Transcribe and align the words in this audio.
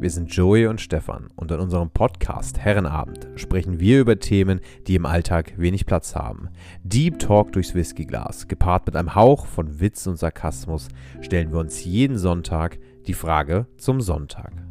Wir 0.00 0.08
sind 0.08 0.34
Joey 0.34 0.66
und 0.66 0.80
Stefan 0.80 1.28
und 1.36 1.50
in 1.50 1.60
unserem 1.60 1.90
Podcast 1.90 2.58
Herrenabend 2.58 3.28
sprechen 3.36 3.80
wir 3.80 4.00
über 4.00 4.18
Themen, 4.18 4.60
die 4.86 4.94
im 4.94 5.04
Alltag 5.04 5.52
wenig 5.58 5.84
Platz 5.84 6.16
haben. 6.16 6.48
Deep 6.84 7.18
Talk 7.18 7.52
durchs 7.52 7.74
Whiskyglas, 7.74 8.48
gepaart 8.48 8.86
mit 8.86 8.96
einem 8.96 9.14
Hauch 9.14 9.44
von 9.44 9.78
Witz 9.78 10.06
und 10.06 10.16
Sarkasmus, 10.16 10.88
stellen 11.20 11.52
wir 11.52 11.58
uns 11.58 11.84
jeden 11.84 12.16
Sonntag 12.16 12.78
die 13.06 13.12
Frage 13.12 13.66
zum 13.76 14.00
Sonntag. 14.00 14.69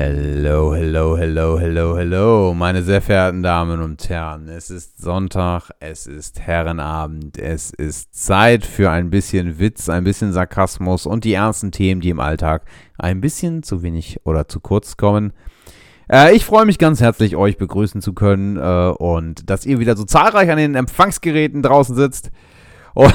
Hello, 0.00 0.76
hello, 0.76 1.16
hello, 1.16 1.58
hello, 1.58 1.96
hello, 1.96 2.54
meine 2.54 2.84
sehr 2.84 3.02
verehrten 3.02 3.42
Damen 3.42 3.82
und 3.82 4.08
Herren. 4.08 4.46
Es 4.46 4.70
ist 4.70 5.02
Sonntag, 5.02 5.70
es 5.80 6.06
ist 6.06 6.38
Herrenabend, 6.38 7.36
es 7.36 7.72
ist 7.72 8.14
Zeit 8.14 8.64
für 8.64 8.92
ein 8.92 9.10
bisschen 9.10 9.58
Witz, 9.58 9.88
ein 9.88 10.04
bisschen 10.04 10.32
Sarkasmus 10.32 11.04
und 11.04 11.24
die 11.24 11.32
ernsten 11.32 11.72
Themen, 11.72 12.00
die 12.00 12.10
im 12.10 12.20
Alltag 12.20 12.62
ein 12.96 13.20
bisschen 13.20 13.64
zu 13.64 13.82
wenig 13.82 14.20
oder 14.22 14.46
zu 14.46 14.60
kurz 14.60 14.96
kommen. 14.96 15.32
Äh, 16.08 16.36
ich 16.36 16.44
freue 16.44 16.64
mich 16.64 16.78
ganz 16.78 17.00
herzlich, 17.00 17.34
euch 17.34 17.56
begrüßen 17.56 18.00
zu 18.00 18.12
können 18.12 18.56
äh, 18.56 18.92
und 18.96 19.50
dass 19.50 19.66
ihr 19.66 19.80
wieder 19.80 19.96
so 19.96 20.04
zahlreich 20.04 20.48
an 20.48 20.58
den 20.58 20.76
Empfangsgeräten 20.76 21.60
draußen 21.60 21.96
sitzt. 21.96 22.30
Und 22.94 23.12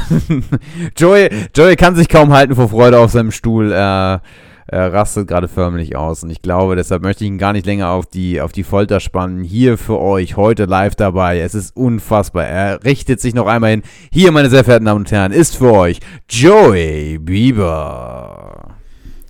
Joey, 0.98 1.30
Joey 1.56 1.78
kann 1.78 1.96
sich 1.96 2.10
kaum 2.10 2.34
halten 2.34 2.56
vor 2.56 2.68
Freude 2.68 3.00
auf 3.00 3.12
seinem 3.12 3.32
Stuhl. 3.32 3.72
Äh, 3.72 4.20
er 4.68 4.94
rastet 4.94 5.28
gerade 5.28 5.48
förmlich 5.48 5.96
aus. 5.96 6.24
Und 6.24 6.30
ich 6.30 6.42
glaube, 6.42 6.76
deshalb 6.76 7.04
möchte 7.04 7.24
ich 7.24 7.30
ihn 7.30 7.38
gar 7.38 7.54
nicht 7.54 7.66
länger 7.66 7.90
auf 7.90 8.06
die, 8.06 8.42
auf 8.42 8.52
die 8.52 8.64
Folter 8.64 9.00
spannen. 9.00 9.44
Hier 9.44 9.78
für 9.78 10.00
euch, 10.00 10.38
heute 10.38 10.66
live 10.66 10.96
dabei. 10.96 11.40
Es 11.40 11.56
ist 11.56 11.76
unfassbar. 11.76 12.46
Er 12.46 12.84
richtet 12.84 13.22
sich 13.22 13.34
noch 13.34 13.48
einmal 13.48 13.72
hin. 13.72 13.84
Hier, 14.12 14.32
meine 14.32 14.50
sehr 14.50 14.64
verehrten 14.64 14.86
Damen 14.86 15.02
und 15.02 15.12
Herren, 15.12 15.32
ist 15.32 15.58
für 15.58 15.74
euch 15.74 16.00
Joey 16.30 17.18
Bieber. 17.20 18.76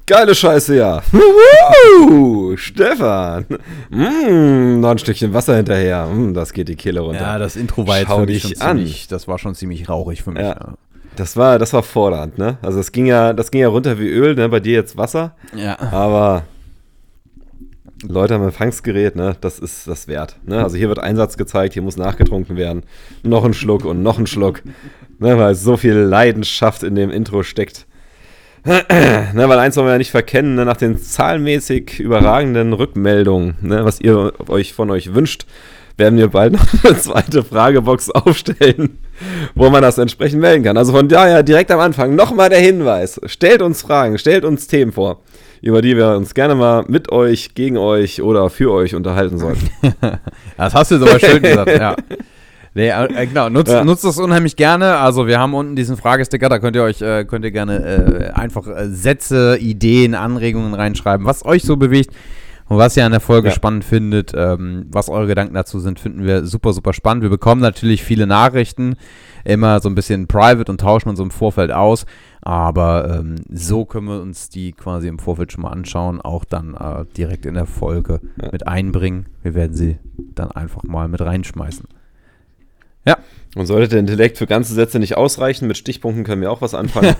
Geile 0.05 0.35
Scheiße, 0.35 0.75
ja. 0.75 1.01
Stefan. 2.55 3.45
Mm, 3.89 4.81
noch 4.81 4.89
ein 4.91 4.97
Stückchen 4.97 5.33
Wasser 5.33 5.55
hinterher. 5.55 6.07
Mm, 6.07 6.33
das 6.33 6.51
geht 6.51 6.67
die 6.67 6.75
Kehle 6.75 6.99
runter. 6.99 7.21
Ja, 7.21 7.39
das 7.39 7.55
Intro 7.55 7.87
war 7.87 7.99
jetzt 7.99 8.09
Schau 8.09 8.19
für 8.19 8.25
mich 8.25 8.43
dich 8.43 8.57
schon 8.57 8.61
an. 8.61 8.77
ziemlich, 8.77 9.07
das 9.07 9.27
war 9.29 9.39
schon 9.39 9.55
ziemlich 9.55 9.87
rauchig 9.87 10.21
für 10.23 10.31
mich. 10.31 10.43
Ja. 10.43 10.49
Ja. 10.49 10.73
Das 11.15 11.37
war, 11.37 11.59
das 11.59 11.73
war 11.73 11.83
fordernd, 11.83 12.37
ne? 12.37 12.57
Also 12.61 12.77
das 12.77 12.91
ging 12.91 13.05
ja, 13.05 13.33
das 13.33 13.51
ging 13.51 13.61
ja 13.61 13.67
runter 13.67 13.99
wie 13.99 14.07
Öl, 14.09 14.35
ne? 14.35 14.49
Bei 14.49 14.59
dir 14.59 14.73
jetzt 14.73 14.97
Wasser. 14.97 15.35
ja. 15.55 15.77
Aber 15.91 16.43
Leute 18.07 18.35
am 18.35 18.43
Empfangsgerät, 18.43 19.15
ne? 19.15 19.35
Das 19.41 19.59
ist 19.59 19.87
das 19.87 20.07
wert. 20.07 20.37
Ne? 20.45 20.61
Also 20.61 20.77
hier 20.77 20.89
wird 20.89 20.99
Einsatz 20.99 21.37
gezeigt, 21.37 21.73
hier 21.73 21.81
muss 21.81 21.97
nachgetrunken 21.97 22.57
werden. 22.57 22.83
Noch 23.23 23.45
ein 23.45 23.53
Schluck 23.53 23.85
und 23.85 24.03
noch 24.03 24.19
ein 24.19 24.27
Schluck. 24.27 24.61
Ne? 25.19 25.37
Weil 25.37 25.55
so 25.55 25.77
viel 25.77 25.93
Leidenschaft 25.93 26.83
in 26.83 26.95
dem 26.95 27.09
Intro 27.09 27.43
steckt. 27.43 27.85
ne, 28.65 29.43
weil 29.47 29.59
eins 29.59 29.75
wollen 29.75 29.87
wir 29.87 29.91
ja 29.91 29.97
nicht 29.97 30.11
verkennen, 30.11 30.55
ne, 30.55 30.63
nach 30.63 30.77
den 30.77 30.97
zahlenmäßig 30.97 31.99
überragenden 31.99 32.71
Rückmeldungen, 32.71 33.55
ne, 33.59 33.83
was 33.83 33.99
ihr 33.99 34.31
euch 34.47 34.71
von 34.71 34.89
euch 34.89 35.13
wünscht, 35.13 35.45
werden 35.97 36.17
wir 36.17 36.27
bald 36.29 36.53
noch 36.53 36.65
eine 36.83 36.97
zweite 36.97 37.43
Fragebox 37.43 38.09
aufstellen, 38.11 38.97
wo 39.55 39.69
man 39.69 39.81
das 39.81 39.97
entsprechend 39.97 40.41
melden 40.41 40.63
kann. 40.63 40.77
Also 40.77 40.91
von 40.91 41.07
daher 41.07 41.43
direkt 41.43 41.71
am 41.71 41.79
Anfang 41.79 42.15
nochmal 42.15 42.49
der 42.49 42.59
Hinweis. 42.59 43.19
Stellt 43.25 43.61
uns 43.61 43.81
Fragen, 43.81 44.17
stellt 44.17 44.43
uns 44.45 44.67
Themen 44.67 44.91
vor, 44.91 45.21
über 45.61 45.81
die 45.81 45.95
wir 45.95 46.15
uns 46.15 46.33
gerne 46.33 46.55
mal 46.55 46.83
mit 46.87 47.11
euch, 47.11 47.53
gegen 47.55 47.77
euch 47.77 48.21
oder 48.21 48.49
für 48.49 48.71
euch 48.71 48.95
unterhalten 48.95 49.37
sollten. 49.37 49.69
Das 50.57 50.73
hast 50.73 50.91
du 50.91 50.95
jetzt 50.95 51.07
aber 51.09 51.19
schön 51.19 51.41
gesagt, 51.41 51.71
ja. 51.71 51.95
Nee, 52.75 52.89
äh, 52.89 53.27
genau, 53.27 53.49
nutzt, 53.49 53.71
Ja. 53.71 53.83
nutzt 53.83 54.03
das 54.03 54.17
unheimlich 54.17 54.55
gerne. 54.55 54.97
Also 54.97 55.27
wir 55.27 55.39
haben 55.39 55.53
unten 55.53 55.75
diesen 55.75 55.95
Fragesticker, 55.95 56.49
da 56.49 56.57
könnt 56.57 56.75
ihr 56.75 56.81
euch, 56.83 57.01
äh, 57.03 57.23
könnt 57.23 57.45
ihr 57.45 57.51
gerne 57.51 58.31
äh, 58.35 58.39
einfach 58.39 58.65
äh, 58.67 58.87
Sätze, 58.89 59.57
Ideen, 59.59 60.15
Anregungen 60.15 60.73
reinschreiben, 60.73 61.25
was 61.27 61.45
euch 61.45 61.63
so 61.63 61.77
bewegt 61.77 62.15
und 62.73 62.79
was 62.79 62.97
ihr 62.97 63.05
an 63.05 63.11
der 63.11 63.21
Folge 63.21 63.49
Ja. 63.49 63.53
spannend 63.53 63.83
findet, 63.83 64.33
ähm, 64.35 64.85
was 64.91 65.09
eure 65.09 65.27
Gedanken 65.27 65.53
dazu 65.53 65.79
sind, 65.79 65.99
finden 65.99 66.23
wir 66.23 66.45
super, 66.45 66.73
super 66.73 66.93
spannend. 66.93 67.23
Wir 67.23 67.29
bekommen 67.29 67.61
natürlich 67.61 68.03
viele 68.03 68.27
Nachrichten, 68.27 68.95
immer 69.45 69.79
so 69.79 69.89
ein 69.89 69.95
bisschen 69.95 70.27
private 70.27 70.71
und 70.71 70.81
tauschen 70.81 71.09
uns 71.09 71.19
im 71.19 71.31
Vorfeld 71.31 71.71
aus. 71.71 72.05
Aber 72.41 73.19
ähm, 73.19 73.35
so 73.49 73.85
können 73.85 74.07
wir 74.07 74.21
uns 74.21 74.49
die 74.49 74.73
quasi 74.73 75.07
im 75.07 75.19
Vorfeld 75.19 75.51
schon 75.51 75.61
mal 75.63 75.69
anschauen, 75.71 76.19
auch 76.19 76.43
dann 76.45 76.73
äh, 76.73 77.05
direkt 77.15 77.45
in 77.45 77.53
der 77.53 77.65
Folge 77.65 78.19
Ja. 78.41 78.49
mit 78.51 78.67
einbringen. 78.67 79.27
Wir 79.43 79.53
werden 79.55 79.73
sie 79.75 79.97
dann 80.35 80.51
einfach 80.51 80.83
mal 80.83 81.07
mit 81.07 81.21
reinschmeißen. 81.21 81.85
Und 83.55 83.67
sollte 83.67 83.89
der 83.89 83.99
Intellekt 83.99 84.39
für 84.39 84.47
ganze 84.47 84.73
Sätze 84.73 84.97
nicht 84.97 85.15
ausreichen, 85.15 85.67
mit 85.67 85.77
Stichpunkten 85.77 86.23
können 86.23 86.41
wir 86.41 86.49
auch 86.49 86.61
was 86.61 86.73
anfangen. 86.73 87.15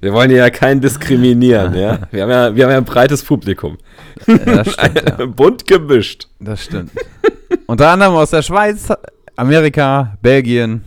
wir 0.00 0.14
wollen 0.14 0.30
ja 0.30 0.48
keinen 0.48 0.80
diskriminieren, 0.80 1.74
ja. 1.74 1.98
Wir 2.10 2.22
haben 2.22 2.30
ja, 2.30 2.56
wir 2.56 2.64
haben 2.64 2.70
ja 2.70 2.78
ein 2.78 2.86
breites 2.86 3.22
Publikum. 3.22 3.76
Das 4.26 4.72
stimmt, 4.72 5.02
ja. 5.18 5.26
Bunt 5.26 5.66
gemischt. 5.66 6.28
Das 6.40 6.64
stimmt. 6.64 6.92
Unter 7.66 7.90
anderem 7.90 8.14
aus 8.14 8.30
der 8.30 8.40
Schweiz, 8.40 8.88
Amerika, 9.36 10.16
Belgien, 10.22 10.82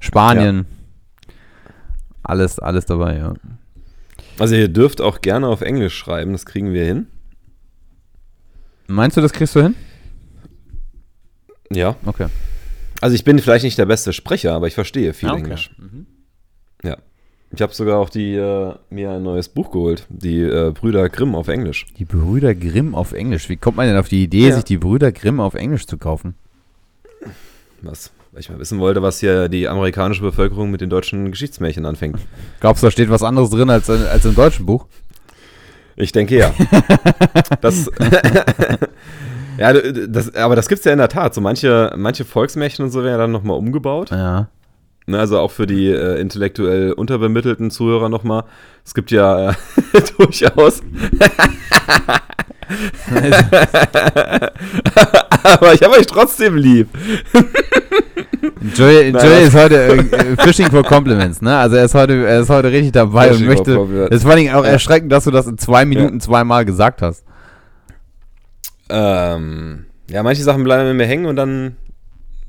Spanien. 0.00 0.66
Alles, 2.24 2.58
alles 2.58 2.84
dabei, 2.86 3.18
ja. 3.18 3.34
Also 4.40 4.56
ihr 4.56 4.68
dürft 4.68 5.00
auch 5.00 5.20
gerne 5.20 5.46
auf 5.46 5.60
Englisch 5.60 5.96
schreiben, 5.96 6.32
das 6.32 6.46
kriegen 6.46 6.72
wir 6.72 6.84
hin. 6.84 7.06
Meinst 8.88 9.16
du, 9.16 9.20
das 9.20 9.32
kriegst 9.32 9.54
du 9.54 9.62
hin? 9.62 9.76
Ja. 11.74 11.96
Okay. 12.06 12.26
Also 13.00 13.14
ich 13.14 13.24
bin 13.24 13.38
vielleicht 13.38 13.64
nicht 13.64 13.76
der 13.78 13.86
beste 13.86 14.12
Sprecher, 14.12 14.52
aber 14.54 14.66
ich 14.66 14.74
verstehe 14.74 15.12
viel 15.12 15.28
Ah, 15.28 15.32
okay. 15.32 15.42
Englisch. 15.42 15.70
Mhm. 15.78 16.06
Ja. 16.82 16.96
Ich 17.50 17.62
habe 17.62 17.72
sogar 17.74 17.98
auch 17.98 18.08
die, 18.08 18.34
äh, 18.34 18.74
mir 18.90 19.10
ein 19.12 19.22
neues 19.22 19.48
Buch 19.48 19.70
geholt, 19.70 20.06
die 20.08 20.40
äh, 20.40 20.72
Brüder 20.72 21.08
Grimm 21.08 21.34
auf 21.34 21.48
Englisch. 21.48 21.86
Die 21.98 22.04
Brüder 22.04 22.54
Grimm 22.54 22.94
auf 22.94 23.12
Englisch. 23.12 23.48
Wie 23.48 23.56
kommt 23.56 23.76
man 23.76 23.86
denn 23.86 23.96
auf 23.96 24.08
die 24.08 24.24
Idee, 24.24 24.48
Ja. 24.48 24.54
sich 24.56 24.64
die 24.64 24.78
Brüder 24.78 25.12
Grimm 25.12 25.38
auf 25.40 25.54
Englisch 25.54 25.86
zu 25.86 25.96
kaufen? 25.98 26.34
Was, 27.82 28.10
weil 28.32 28.40
ich 28.40 28.48
mal 28.50 28.58
wissen 28.58 28.78
wollte, 28.80 29.02
was 29.02 29.20
hier 29.20 29.48
die 29.48 29.68
amerikanische 29.68 30.22
Bevölkerung 30.22 30.70
mit 30.70 30.80
den 30.80 30.90
deutschen 30.90 31.30
Geschichtsmärchen 31.30 31.84
anfängt. 31.86 32.18
Glaubst 32.60 32.82
du, 32.82 32.86
da 32.86 32.90
steht 32.90 33.10
was 33.10 33.22
anderes 33.22 33.50
drin 33.50 33.70
als, 33.70 33.88
als 33.90 34.24
im 34.24 34.34
deutschen 34.34 34.66
Buch? 34.66 34.86
Ich 35.96 36.10
denke 36.10 36.36
ja. 36.36 36.52
das, 37.60 37.88
ja, 39.58 39.72
das, 39.72 40.34
aber 40.34 40.56
das 40.56 40.68
gibt 40.68 40.80
es 40.80 40.84
ja 40.84 40.92
in 40.92 40.98
der 40.98 41.08
Tat. 41.08 41.34
So 41.34 41.40
manche, 41.40 41.92
manche 41.96 42.24
Volksmärchen 42.24 42.84
und 42.84 42.90
so 42.90 43.02
werden 43.04 43.18
dann 43.18 43.32
nochmal 43.32 43.56
umgebaut. 43.56 44.10
Ja. 44.10 44.48
Ne, 45.06 45.18
also 45.18 45.38
auch 45.38 45.50
für 45.50 45.66
die 45.66 45.88
äh, 45.90 46.18
intellektuell 46.18 46.92
unterbemittelten 46.92 47.70
Zuhörer 47.70 48.08
nochmal. 48.08 48.44
Es 48.86 48.94
gibt 48.94 49.10
ja 49.10 49.50
äh, 49.50 49.54
durchaus. 50.18 50.80
aber 55.42 55.74
ich 55.74 55.82
habe 55.82 55.98
euch 55.98 56.06
trotzdem 56.06 56.56
lieb. 56.56 56.88
Joey, 58.76 59.10
Joey 59.10 59.44
ist 59.44 59.54
heute 59.54 59.76
äh, 59.88 60.36
Fishing 60.38 60.70
for 60.70 60.82
Compliments, 60.82 61.40
ne? 61.42 61.56
Also 61.56 61.76
er 61.76 61.84
ist 61.84 61.94
heute, 61.94 62.26
er 62.26 62.40
ist 62.40 62.48
heute 62.50 62.70
richtig 62.70 62.92
dabei 62.92 63.28
Fishing 63.28 63.42
und 63.42 63.48
möchte. 63.48 64.06
Das 64.10 64.18
ist 64.18 64.24
vor 64.24 64.36
Dingen 64.36 64.54
auch 64.54 64.64
Ja. 64.64 64.70
erschreckend, 64.70 65.12
dass 65.12 65.24
du 65.24 65.30
das 65.30 65.46
in 65.46 65.58
zwei 65.58 65.84
Minuten 65.84 66.20
zweimal 66.20 66.64
gesagt 66.64 67.02
hast. 67.02 67.23
Ähm, 68.90 69.86
ja, 70.10 70.22
manche 70.22 70.42
Sachen 70.42 70.64
bleiben 70.64 70.96
mir 70.96 71.06
hängen 71.06 71.26
und 71.26 71.36
dann 71.36 71.76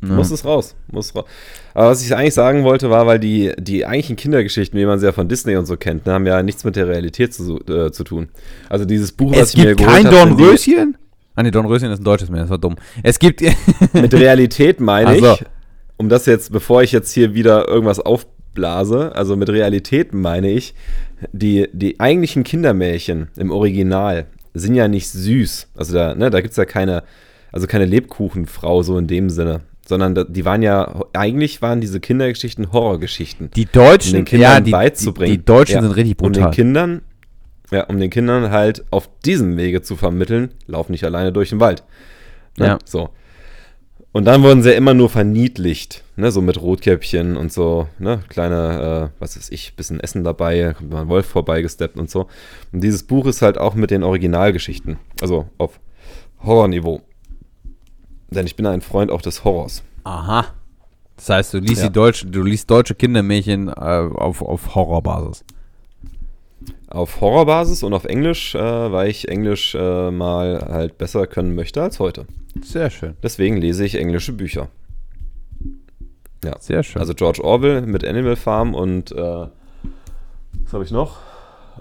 Ja. 0.06 0.14
Muss 0.14 0.30
es 0.30 0.46
raus. 0.46 0.76
Muss 0.92 1.16
raus. 1.16 1.26
Aber 1.74 1.90
was 1.90 2.04
ich 2.06 2.16
eigentlich 2.16 2.34
sagen 2.34 2.64
wollte, 2.64 2.90
war, 2.90 3.08
weil 3.08 3.18
die, 3.20 3.54
die 3.58 3.86
eigentlichen 3.86 4.18
Kindergeschichten, 4.18 4.78
wie 4.80 4.86
man 4.86 5.00
sie 5.00 5.06
ja 5.08 5.12
von 5.14 5.28
Disney 5.30 5.56
und 5.56 5.66
so 5.66 5.78
kennt, 5.78 6.06
ne, 6.06 6.14
haben 6.14 6.28
ja 6.28 6.44
nichts 6.44 6.64
mit 6.64 6.76
der 6.76 6.88
Realität 6.88 7.34
zu, 7.34 7.60
äh, 7.68 7.92
zu 7.92 8.04
tun. 8.04 8.28
Also 8.70 8.86
dieses 8.86 9.12
Buch, 9.14 9.32
Es 9.34 9.40
was 9.40 9.54
ich 9.54 9.58
mir 9.58 9.68
gibt 9.76 9.80
geholt 9.80 9.96
kein 10.04 10.06
hab, 10.08 10.14
sind 10.28 10.38
die- 10.38 10.44
Dornröschen? 10.44 10.98
Ah 11.36 11.44
ne, 11.44 11.52
Dornröschen 11.52 11.92
ist 11.92 12.00
ein 12.02 12.04
deutsches 12.04 12.30
Meer, 12.30 12.42
das 12.42 12.50
war 12.50 12.58
dumm. 12.60 12.76
Es 13.04 13.18
gibt. 13.20 13.42
Mit 13.94 14.14
Realität 14.14 14.80
meine 14.80 15.10
Ach 15.10 15.16
so. 15.16 15.34
ich, 15.34 15.44
um 15.98 16.08
das 16.10 16.26
jetzt, 16.28 16.52
bevor 16.52 16.84
ich 16.84 16.92
jetzt 16.92 17.12
hier 17.12 17.34
wieder 17.34 17.68
irgendwas 17.68 18.00
aufblase, 18.00 19.16
also 19.16 19.36
mit 19.36 19.50
Realität 19.50 20.14
meine 20.14 20.50
ich, 20.52 20.76
die, 21.32 21.68
die 21.74 22.00
eigentlichen 22.00 22.44
Kindermärchen 22.44 23.30
im 23.38 23.50
Original 23.52 24.28
sind 24.56 24.76
ja 24.76 24.88
nicht 24.88 25.10
süß. 25.10 25.68
Also 25.76 25.94
da, 25.94 26.16
ne, 26.16 26.30
da 26.30 26.42
gibt 26.42 26.52
es 26.52 26.58
ja 26.58 26.66
keine, 26.66 27.04
also 27.52 27.68
keine 27.68 27.86
Lebkuchenfrau 27.86 28.82
so 28.82 28.98
in 28.98 29.08
dem 29.08 29.30
Sinne. 29.30 29.62
Sondern 29.88 30.16
da, 30.16 30.24
die 30.24 30.46
waren 30.46 30.64
ja, 30.64 31.04
eigentlich 31.14 31.62
waren 31.62 31.80
diese 31.80 32.00
Kindergeschichten 32.00 32.72
Horrorgeschichten. 32.72 33.52
die 33.52 33.66
Deutschen, 33.66 34.14
um 34.14 34.16
den 34.22 34.26
Kindern 34.26 34.52
ja, 34.52 34.60
die, 34.60 34.72
beizubringen. 34.72 35.32
Die, 35.32 35.38
die 35.38 35.46
Deutschen 35.46 35.76
Ja, 35.76 35.82
sind 35.84 35.92
richtig 35.92 36.20
Um 36.22 36.34
den 36.34 36.42
brutal. 36.42 36.56
Kindern, 36.56 37.02
ja, 37.70 37.84
um 37.84 38.00
den 38.00 38.10
Kindern 38.10 38.50
halt 38.50 38.84
auf 38.90 39.08
diesem 39.26 39.58
Wege 39.58 39.84
zu 39.84 39.96
vermitteln, 39.96 40.50
lauf 40.66 40.90
nicht 40.90 41.04
alleine 41.04 41.32
durch 41.32 41.50
den 41.50 41.60
Wald. 41.60 41.84
Ne? 42.58 42.66
Ja. 42.66 42.80
So. 42.84 43.10
Und 44.16 44.24
dann 44.24 44.44
wurden 44.44 44.64
sie 44.64 44.70
ja 44.70 44.78
immer 44.78 44.94
nur 44.94 45.10
verniedlicht, 45.10 46.06
ne, 46.16 46.32
so 46.32 46.42
mit 46.42 46.62
Rotkäppchen 46.62 47.36
und 47.36 47.52
so, 47.52 47.90
ne, 48.00 48.24
kleine, 48.30 49.12
äh, 49.14 49.20
was 49.22 49.36
weiß 49.36 49.50
ich, 49.50 49.76
bisschen 49.76 50.00
Essen 50.00 50.24
dabei, 50.24 50.74
kommt 50.74 50.90
mal 50.90 51.02
ein 51.02 51.10
Wolf 51.10 51.26
vorbeigesteppt 51.26 52.00
und 52.00 52.10
so. 52.10 52.28
Und 52.72 52.80
dieses 52.80 53.04
Buch 53.04 53.26
ist 53.26 53.42
halt 53.42 53.58
auch 53.58 53.76
mit 53.76 53.92
den 53.92 54.04
Originalgeschichten, 54.04 55.00
also 55.20 55.50
auf 55.58 55.82
Horrorniveau. 56.42 57.02
Denn 58.30 58.46
ich 58.46 58.56
bin 58.56 58.66
ein 58.68 58.80
Freund 58.80 59.12
auch 59.12 59.22
des 59.22 59.44
Horrors. 59.44 59.84
Aha. 60.06 60.46
Das 61.18 61.28
heißt, 61.28 61.54
du 61.54 61.58
liest 61.58 61.82
Ja. 61.82 61.88
die 61.90 61.94
deutsche, 61.94 62.26
du 62.28 62.42
liest 62.42 62.72
deutsche 62.72 62.96
Kindermärchen 62.96 63.68
äh, 63.68 63.72
auf, 63.72 64.42
auf 64.42 64.76
Horrorbasis. 64.76 65.44
Auf 66.88 67.22
Horrorbasis 67.22 67.84
und 67.84 67.94
auf 67.94 68.06
Englisch, 68.06 68.56
äh, 68.56 68.60
weil 68.92 69.10
ich 69.10 69.28
Englisch 69.28 69.76
äh, 69.76 70.12
mal 70.12 70.66
halt 70.70 70.98
besser 70.98 71.28
können 71.28 71.56
möchte 71.56 71.82
als 71.82 72.00
heute. 72.00 72.26
Sehr 72.62 72.90
schön. 72.90 73.16
Deswegen 73.24 73.58
lese 73.58 73.86
ich 73.86 73.96
englische 73.96 74.34
Bücher. 74.34 74.70
Ja. 76.44 76.56
Sehr 76.60 76.84
schön. 76.84 77.02
Also 77.02 77.14
George 77.14 77.44
Orwell 77.44 77.82
mit 77.82 78.06
Animal 78.06 78.36
Farm 78.36 78.76
und 78.76 79.12
äh, 79.12 79.16
was 79.16 80.74
habe 80.74 80.84
ich 80.84 80.92
noch? 80.92 81.18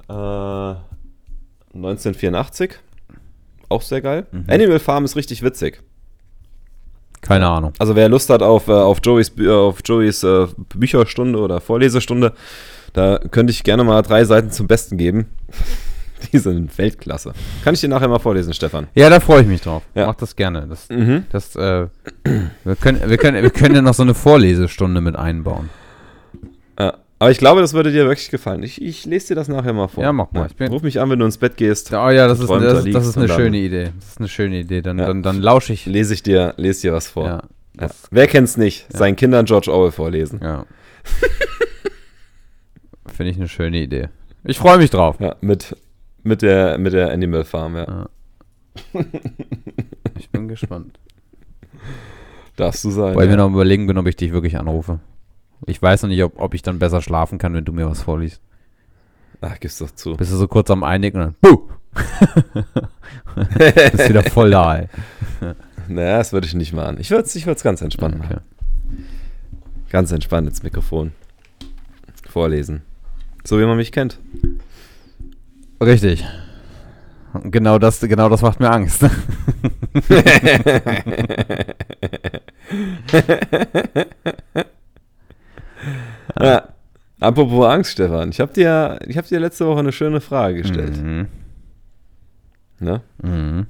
Äh, 0.08 0.76
1984. 1.74 2.72
Auch 3.68 3.82
sehr 3.82 4.00
geil. 4.00 4.26
Mhm. 4.30 4.44
Animal 4.48 4.78
Farm 4.78 5.04
ist 5.04 5.16
richtig 5.16 5.42
witzig. 5.42 5.82
Keine 7.20 7.48
Ahnung. 7.48 7.72
Also 7.78 7.96
wer 7.96 8.08
Lust 8.08 8.28
hat 8.30 8.42
auf, 8.42 8.68
äh, 8.68 8.72
auf 8.72 8.98
Joeys, 9.02 9.32
äh, 9.38 9.48
auf 9.48 9.80
Joeys 9.84 10.22
äh, 10.22 10.46
Bücherstunde 10.74 11.38
oder 11.38 11.60
Vorlesestunde, 11.60 12.34
da 12.94 13.18
könnte 13.30 13.50
ich 13.50 13.62
gerne 13.64 13.84
mal 13.84 14.00
drei 14.00 14.24
Seiten 14.24 14.50
zum 14.50 14.66
Besten 14.66 14.96
geben. 14.96 15.26
Die 16.32 16.38
sind 16.38 16.76
Weltklasse. 16.78 17.34
Kann 17.64 17.74
ich 17.74 17.82
dir 17.82 17.88
nachher 17.88 18.08
mal 18.08 18.18
vorlesen, 18.18 18.54
Stefan? 18.54 18.86
Ja, 18.94 19.10
da 19.10 19.20
freue 19.20 19.42
ich 19.42 19.46
mich 19.46 19.60
drauf. 19.60 19.82
Ja. 19.94 20.06
Mach 20.06 20.14
das 20.14 20.34
gerne. 20.36 20.66
Das, 20.66 20.88
Mhm. 20.88 21.24
das, 21.30 21.54
äh, 21.54 21.88
wir, 22.64 22.76
können, 22.80 23.02
wir, 23.06 23.18
können, 23.18 23.42
wir 23.42 23.50
können 23.50 23.74
ja 23.74 23.82
noch 23.82 23.92
so 23.92 24.02
eine 24.04 24.14
Vorlesestunde 24.14 25.02
mit 25.02 25.16
einbauen. 25.16 25.68
Ja. 26.80 26.94
Aber 27.18 27.30
ich 27.30 27.36
glaube, 27.38 27.60
das 27.60 27.74
würde 27.74 27.92
dir 27.92 28.06
wirklich 28.06 28.30
gefallen. 28.30 28.62
Ich, 28.62 28.80
ich 28.80 29.04
lese 29.04 29.28
dir 29.28 29.34
das 29.34 29.48
nachher 29.48 29.72
mal 29.74 29.88
vor. 29.88 30.02
Ja, 30.02 30.12
mach 30.12 30.32
mal. 30.32 30.48
Bin- 30.56 30.72
Ruf 30.72 30.80
mich 30.82 30.98
an, 30.98 31.10
wenn 31.10 31.18
du 31.18 31.26
ins 31.26 31.36
Bett 31.38 31.58
gehst. 31.58 31.92
Oh 31.92 32.08
ja, 32.10 32.26
das 32.26 32.40
ist, 32.40 32.48
das, 32.48 32.62
da 32.84 32.90
das 32.90 33.06
ist 33.06 33.18
eine 33.18 33.28
schöne 33.28 33.58
Idee. 33.58 33.92
Das 34.00 34.08
ist 34.12 34.18
eine 34.18 34.28
schöne 34.28 34.60
Idee. 34.60 34.80
Dann, 34.80 34.98
Ja. 34.98 35.06
dann, 35.08 35.22
dann 35.22 35.40
lausche 35.42 35.74
ich. 35.74 35.84
Lese 35.84 36.14
ich 36.14 36.22
dir, 36.22 36.54
lese 36.56 36.82
dir 36.82 36.92
was 36.94 37.08
vor. 37.08 37.26
Ja, 37.26 37.42
Ja. 37.80 37.88
Wer 38.10 38.26
kennt's 38.28 38.56
nicht? 38.56 38.86
Seinen 38.90 39.16
Kindern 39.16 39.44
George 39.44 39.70
Orwell 39.70 39.92
vorlesen. 39.92 40.40
ja. 40.42 40.64
Finde 43.14 43.30
ich 43.30 43.36
eine 43.36 43.48
schöne 43.48 43.78
Idee. 43.78 44.08
Ich 44.42 44.58
freue 44.58 44.78
mich 44.78 44.90
drauf. 44.90 45.20
Ja, 45.20 45.36
mit, 45.40 45.76
mit, 46.24 46.42
der, 46.42 46.78
mit 46.78 46.92
der 46.92 47.12
Animal 47.12 47.44
Farm, 47.44 47.76
ja. 47.76 47.86
Ja. 47.86 48.08
Ich 50.16 50.30
bin 50.30 50.46
gespannt. 50.46 50.98
Darfst 52.56 52.84
du 52.84 52.90
sein. 52.90 53.16
Weil 53.16 53.24
ich 53.24 53.30
ja. 53.30 53.36
mir 53.36 53.42
noch 53.42 53.50
überlegen 53.50 53.86
bin, 53.88 53.98
ob 53.98 54.06
ich 54.06 54.14
dich 54.16 54.32
wirklich 54.32 54.58
anrufe. 54.58 55.00
Ich 55.66 55.80
weiß 55.82 56.02
noch 56.02 56.08
nicht, 56.08 56.22
ob, 56.22 56.40
ob 56.40 56.54
ich 56.54 56.62
dann 56.62 56.78
besser 56.78 57.02
schlafen 57.02 57.38
kann, 57.38 57.52
wenn 57.54 57.64
du 57.64 57.72
mir 57.72 57.88
was 57.88 58.02
vorliest. 58.02 58.40
Ach, 59.40 59.58
gib's 59.58 59.78
doch 59.78 59.90
zu. 59.90 60.16
Bist 60.16 60.32
du 60.32 60.36
so 60.36 60.46
kurz 60.46 60.70
am 60.70 60.84
Einigen 60.84 61.20
und 61.20 61.24
dann 61.24 61.34
Buh! 61.40 61.68
Bist 63.92 64.08
wieder 64.08 64.22
voll 64.22 64.50
da, 64.50 64.78
ey. 64.78 64.88
Naja, 65.88 66.18
das 66.18 66.32
würde 66.32 66.46
ich 66.46 66.54
nicht 66.54 66.72
machen. 66.72 66.96
Ich 67.00 67.10
würde 67.10 67.24
es 67.24 67.34
ich 67.34 67.46
würd's 67.46 67.62
ganz 67.62 67.82
entspannt 67.82 68.16
Okay. 68.16 68.34
machen. 68.34 68.40
Ganz 69.90 70.12
entspannt 70.12 70.48
ins 70.48 70.62
Mikrofon. 70.62 71.12
Vorlesen. 72.28 72.82
So 73.44 73.58
wie 73.60 73.64
man 73.64 73.76
mich 73.76 73.92
kennt. 73.92 74.18
Richtig. 75.80 76.24
Genau 77.44 77.78
das, 77.78 78.00
genau 78.00 78.28
das 78.28 78.42
macht 78.42 78.60
mir 78.60 78.70
Angst. 78.70 79.04
Ja. 86.40 86.68
Apropos 87.20 87.66
Angst, 87.66 87.92
Stefan. 87.92 88.30
Ich 88.30 88.40
habe 88.40 88.52
dir, 88.52 88.98
ich 89.06 89.16
hab 89.16 89.26
dir 89.26 89.40
letzte 89.40 89.66
Woche 89.66 89.78
eine 89.78 89.92
schöne 89.92 90.20
Frage 90.20 90.62
gestellt. 90.62 90.96
Mhm. 91.00 91.28
Ne? 92.80 93.00
Mhm. 93.22 93.66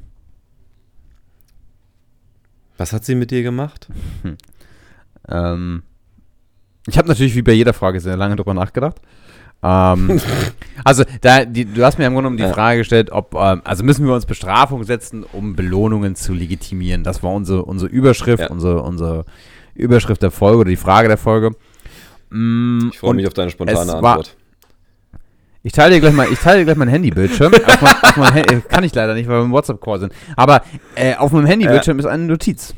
Was 2.76 2.93
hat 2.93 3.05
sie 3.05 3.15
mit 3.15 3.31
dir 3.31 3.43
gemacht? 3.43 3.88
Ähm, 5.26 5.82
ich 6.87 6.99
habe 6.99 7.09
natürlich 7.09 7.35
wie 7.35 7.41
bei 7.41 7.53
jeder 7.53 7.73
Frage 7.73 7.99
sehr 7.99 8.15
lange 8.15 8.37
drüber 8.37 8.53
nachgedacht. 8.53 9.00
Ähm, 9.62 10.20
also, 10.84 11.04
da, 11.20 11.44
die, 11.44 11.64
du 11.64 11.84
hast 11.84 11.98
mir 11.98 12.06
im 12.06 12.12
Grunde 12.14 12.28
genommen 12.28 12.36
die 12.36 12.42
Ja. 12.44 12.52
Frage 12.52 12.78
gestellt, 12.78 13.10
ob, 13.12 13.34
ähm, 13.34 13.62
also 13.64 13.84
müssen 13.84 14.06
wir 14.06 14.14
uns 14.14 14.26
Bestrafung 14.26 14.84
setzen, 14.84 15.24
um 15.32 15.56
Belohnungen 15.56 16.14
zu 16.16 16.32
legitimieren. 16.34 17.02
Das 17.04 17.22
war 17.22 17.32
unsere, 17.32 17.64
unsere 17.64 17.90
Überschrift, 17.90 18.42
Ja. 18.42 18.50
unsere, 18.50 18.82
unsere 18.82 19.24
Überschrift 19.74 20.22
der 20.22 20.30
Folge 20.30 20.58
oder 20.58 20.70
die 20.70 20.76
Frage 20.76 21.08
der 21.08 21.16
Folge. 21.18 21.50
Mm, 22.30 22.88
Ich 22.92 22.98
freue 22.98 23.14
mich 23.14 23.26
auf 23.26 23.34
deine 23.34 23.50
spontane 23.50 23.92
Antwort. 23.94 24.36
Ich 25.66 25.72
teile 25.72 25.94
dir 25.94 26.00
gleich 26.02 26.12
mal, 26.12 26.26
ich 26.30 26.38
teile 26.38 26.58
dir 26.58 26.64
gleich 26.66 26.76
meinen 26.76 26.90
Handybildschirm. 26.90 27.54
auf 28.02 28.16
mein, 28.18 28.32
Handy, 28.34 28.60
kann 28.68 28.84
ich 28.84 28.94
leider 28.94 29.14
nicht, 29.14 29.28
weil 29.28 29.38
wir 29.40 29.44
im 29.44 29.52
WhatsApp-Call 29.52 29.98
sind. 30.00 30.12
Aber 30.36 30.62
äh, 30.94 31.14
auf 31.16 31.32
meinem 31.32 31.46
Handybildschirm 31.46 31.98
ist 31.98 32.04
eine 32.04 32.24
Notiz, 32.24 32.74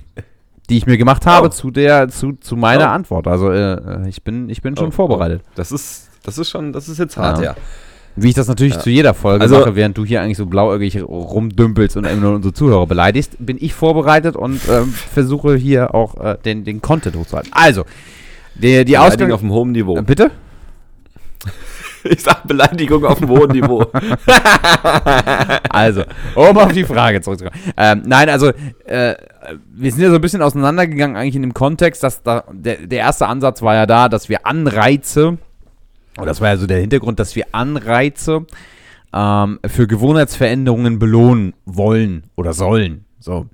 die 0.70 0.76
ich 0.76 0.86
mir 0.86 0.96
gemacht 0.96 1.26
habe 1.26 1.46
Oh. 1.48 1.50
zu 1.50 1.72
der, 1.72 2.08
zu, 2.08 2.34
zu 2.34 2.54
meiner 2.54 2.84
Oh. 2.86 2.90
Antwort. 2.90 3.26
Also 3.26 3.50
äh, 3.50 4.08
ich 4.08 4.22
bin, 4.22 4.48
ich 4.50 4.62
bin 4.62 4.76
schon 4.76 4.88
Oh, 4.88 4.92
vorbereitet. 4.92 5.42
oh. 5.44 5.50
Das 5.56 5.72
ist, 5.72 6.10
das 6.26 6.38
ist 6.38 6.50
schon, 6.50 6.72
das 6.72 6.88
ist 6.88 6.98
jetzt 6.98 7.16
hart, 7.16 7.38
Ja. 7.38 7.44
ja. 7.44 7.56
Wie 8.18 8.30
ich 8.30 8.34
das 8.34 8.48
natürlich 8.48 8.74
Ja. 8.76 8.80
zu 8.80 8.88
jeder 8.90 9.12
Folge 9.14 9.42
Also- 9.42 9.58
mache, 9.58 9.76
während 9.76 9.96
du 9.98 10.04
hier 10.04 10.22
eigentlich 10.22 10.38
so 10.38 10.46
blauäugig 10.46 11.02
rumdümpelst 11.02 11.96
und 11.98 12.20
nur 12.20 12.34
unsere 12.34 12.54
Zuhörer 12.54 12.86
beleidigst, 12.86 13.36
bin 13.38 13.58
ich 13.60 13.74
vorbereitet 13.74 14.36
und 14.36 14.60
ähm, 14.70 14.90
versuche 14.92 15.54
hier 15.56 15.94
auch 15.94 16.16
äh, 16.18 16.36
den, 16.44 16.64
den 16.64 16.80
Content 16.80 17.14
hochzuhalten. 17.16 17.52
Also, 17.52 17.84
die, 18.54 18.84
die 18.86 18.92
Beleidigung 18.92 19.06
Ausgang... 19.06 19.32
auf 19.32 19.40
dem 19.40 19.50
hohen 19.50 19.72
Niveau. 19.72 19.96
Äh, 19.98 20.02
bitte? 20.02 20.30
Ich 22.08 22.22
sag 22.22 22.46
Beleidigung 22.46 23.04
auf 23.04 23.18
dem 23.18 23.28
hohen 23.28 23.50
Niveau. 23.50 23.84
Also, 25.70 26.02
um 26.34 26.56
auf 26.56 26.72
die 26.72 26.84
Frage 26.84 27.20
zurückzukommen. 27.20 27.60
Ähm, 27.76 28.02
nein, 28.06 28.28
also, 28.28 28.52
äh, 28.84 29.14
wir 29.74 29.90
sind 29.92 30.02
ja 30.02 30.08
so 30.10 30.14
ein 30.14 30.20
bisschen 30.20 30.40
auseinandergegangen 30.42 31.16
eigentlich 31.16 31.36
in 31.36 31.42
dem 31.42 31.52
Kontext, 31.54 32.02
dass 32.02 32.22
da, 32.22 32.44
der, 32.52 32.76
der 32.86 32.98
erste 33.00 33.26
Ansatz 33.26 33.60
war 33.62 33.74
ja 33.74 33.86
da, 33.86 34.08
dass 34.08 34.28
wir 34.28 34.46
Anreize, 34.46 35.38
oder 36.18 36.26
das 36.26 36.40
war 36.40 36.48
ja 36.48 36.56
so 36.56 36.66
der 36.66 36.80
Hintergrund, 36.80 37.18
dass 37.20 37.36
wir 37.36 37.46
Anreize 37.52 38.46
ähm, 39.12 39.58
für 39.66 39.86
Gewohnheitsveränderungen 39.86 40.98
belohnen 40.98 41.54
wollen 41.64 42.24
oder 42.36 42.52
sollen. 42.52 43.04
So. 43.18 43.46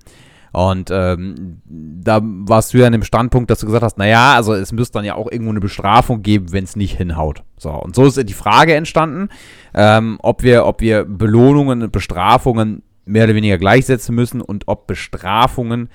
Und 0.53 0.91
ähm, 0.91 1.61
da 1.65 2.21
warst 2.21 2.73
du 2.73 2.77
ja 2.77 2.85
an 2.85 2.91
dem 2.91 3.03
Standpunkt, 3.03 3.49
dass 3.49 3.59
du 3.59 3.65
gesagt 3.65 3.83
hast, 3.83 3.97
naja, 3.97 4.35
also 4.35 4.53
es 4.53 4.71
müsste 4.71 4.99
dann 4.99 5.05
ja 5.05 5.15
auch 5.15 5.31
irgendwo 5.31 5.49
eine 5.49 5.59
Bestrafung 5.59 6.21
geben, 6.21 6.51
wenn 6.51 6.63
es 6.63 6.75
nicht 6.75 6.95
hinhaut. 6.95 7.43
So, 7.57 7.71
und 7.71 7.95
so 7.95 8.05
ist 8.05 8.21
die 8.29 8.33
Frage 8.33 8.75
entstanden, 8.75 9.29
ähm, 9.73 10.19
ob, 10.21 10.43
wir, 10.43 10.67
ob 10.67 10.79
wir 10.79 11.05
Belohnungen 11.05 11.81
und 11.81 11.91
Bestrafungen 11.91 12.83
mehr 13.05 13.23
oder 13.23 13.33
weniger 13.33 13.57
gleichsetzen 13.57 14.13
müssen 14.13 14.41
und 14.41 14.67
ob 14.67 14.85
Bestrafungen 14.85 15.89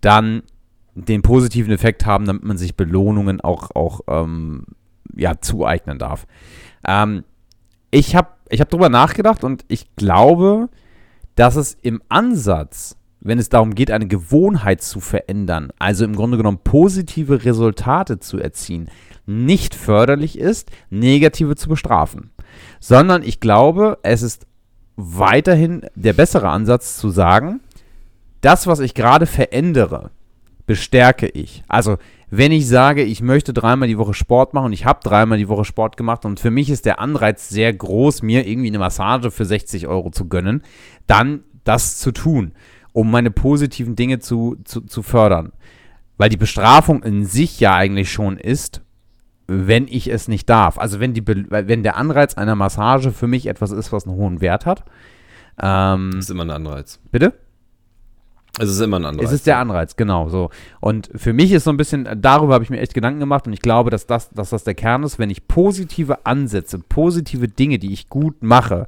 dann 0.00 0.44
den 0.94 1.20
positiven 1.20 1.72
Effekt 1.72 2.06
haben, 2.06 2.24
damit 2.24 2.42
man 2.42 2.56
sich 2.56 2.76
Belohnungen 2.76 3.42
auch, 3.42 3.70
auch 3.74 4.00
ähm, 4.08 4.64
ja, 5.16 5.40
zueignen 5.40 5.98
darf. 5.98 6.26
Ähm, 6.86 7.24
ich 7.90 8.14
habe 8.16 8.28
ich 8.48 8.60
hab 8.60 8.70
drüber 8.70 8.88
nachgedacht 8.88 9.44
und 9.44 9.64
ich 9.68 9.94
glaube, 9.96 10.68
dass 11.34 11.56
es 11.56 11.76
im 11.82 12.02
Ansatz, 12.08 12.96
wenn 13.20 13.38
es 13.38 13.48
darum 13.48 13.74
geht, 13.74 13.90
eine 13.90 14.08
Gewohnheit 14.08 14.82
zu 14.82 15.00
verändern, 15.00 15.72
also 15.78 16.04
im 16.04 16.16
Grunde 16.16 16.36
genommen 16.36 16.60
positive 16.64 17.44
Resultate 17.44 18.18
zu 18.18 18.38
erzielen, 18.38 18.90
nicht 19.26 19.74
förderlich 19.74 20.38
ist, 20.38 20.70
negative 20.90 21.54
zu 21.54 21.68
bestrafen. 21.68 22.30
Sondern 22.80 23.22
ich 23.22 23.40
glaube, 23.40 23.98
es 24.02 24.22
ist 24.22 24.46
weiterhin 24.96 25.82
der 25.94 26.12
bessere 26.12 26.48
Ansatz 26.48 26.98
zu 26.98 27.10
sagen, 27.10 27.60
das, 28.40 28.66
was 28.66 28.80
ich 28.80 28.94
gerade 28.94 29.26
verändere, 29.26 30.10
bestärke 30.66 31.28
ich. 31.28 31.62
Also, 31.68 31.98
wenn 32.30 32.52
ich 32.52 32.68
sage, 32.68 33.02
ich 33.02 33.22
möchte 33.22 33.52
dreimal 33.52 33.88
die 33.88 33.98
Woche 33.98 34.14
Sport 34.14 34.54
machen 34.54 34.66
und 34.66 34.72
ich 34.72 34.84
habe 34.84 35.00
dreimal 35.02 35.38
die 35.38 35.48
Woche 35.48 35.64
Sport 35.64 35.96
gemacht 35.96 36.24
und 36.24 36.38
für 36.38 36.52
mich 36.52 36.70
ist 36.70 36.86
der 36.86 37.00
Anreiz 37.00 37.48
sehr 37.48 37.72
groß, 37.72 38.22
mir 38.22 38.46
irgendwie 38.46 38.68
eine 38.68 38.78
Massage 38.78 39.30
für 39.32 39.44
60 39.44 39.88
Euro 39.88 40.10
zu 40.10 40.28
gönnen, 40.28 40.62
dann 41.08 41.42
das 41.64 41.98
zu 41.98 42.12
tun, 42.12 42.52
um 42.92 43.10
meine 43.10 43.32
positiven 43.32 43.96
Dinge 43.96 44.20
zu, 44.20 44.56
zu, 44.64 44.80
zu 44.82 45.02
fördern. 45.02 45.52
Weil 46.18 46.28
die 46.28 46.36
Bestrafung 46.36 47.02
in 47.02 47.24
sich 47.24 47.58
ja 47.60 47.74
eigentlich 47.74 48.12
schon 48.12 48.36
ist, 48.36 48.82
wenn 49.46 49.88
ich 49.88 50.06
es 50.08 50.28
nicht 50.28 50.48
darf. 50.48 50.78
Also 50.78 51.00
wenn, 51.00 51.12
die, 51.12 51.26
wenn 51.26 51.82
der 51.82 51.96
Anreiz 51.96 52.34
einer 52.34 52.54
Massage 52.54 53.10
für 53.10 53.26
mich 53.26 53.46
etwas 53.46 53.72
ist, 53.72 53.90
was 53.90 54.06
einen 54.06 54.14
hohen 54.14 54.40
Wert 54.40 54.66
hat. 54.66 54.84
Ähm, 55.60 56.12
Das 56.12 56.26
ist 56.26 56.30
immer 56.30 56.44
ein 56.44 56.50
Anreiz. 56.50 57.00
bitte? 57.10 57.32
Es 58.58 58.68
ist 58.68 58.80
immer 58.80 58.98
ein 58.98 59.04
Anreiz. 59.04 59.26
Es 59.26 59.32
ist 59.32 59.46
der 59.46 59.58
Anreiz, 59.58 59.96
genau 59.96 60.28
so. 60.28 60.50
Und 60.80 61.08
für 61.14 61.32
mich 61.32 61.52
ist 61.52 61.64
so 61.64 61.70
ein 61.70 61.76
bisschen, 61.76 62.08
darüber 62.20 62.54
habe 62.54 62.64
ich 62.64 62.70
mir 62.70 62.80
echt 62.80 62.94
Gedanken 62.94 63.20
gemacht 63.20 63.46
und 63.46 63.52
ich 63.52 63.62
glaube, 63.62 63.90
dass 63.90 64.06
das, 64.06 64.30
dass 64.30 64.50
das 64.50 64.64
der 64.64 64.74
Kern 64.74 65.02
ist, 65.02 65.18
wenn 65.18 65.30
ich 65.30 65.46
positive 65.46 66.26
Ansätze, 66.26 66.78
positive 66.78 67.48
Dinge, 67.48 67.78
die 67.78 67.92
ich 67.92 68.08
gut 68.08 68.42
mache, 68.42 68.86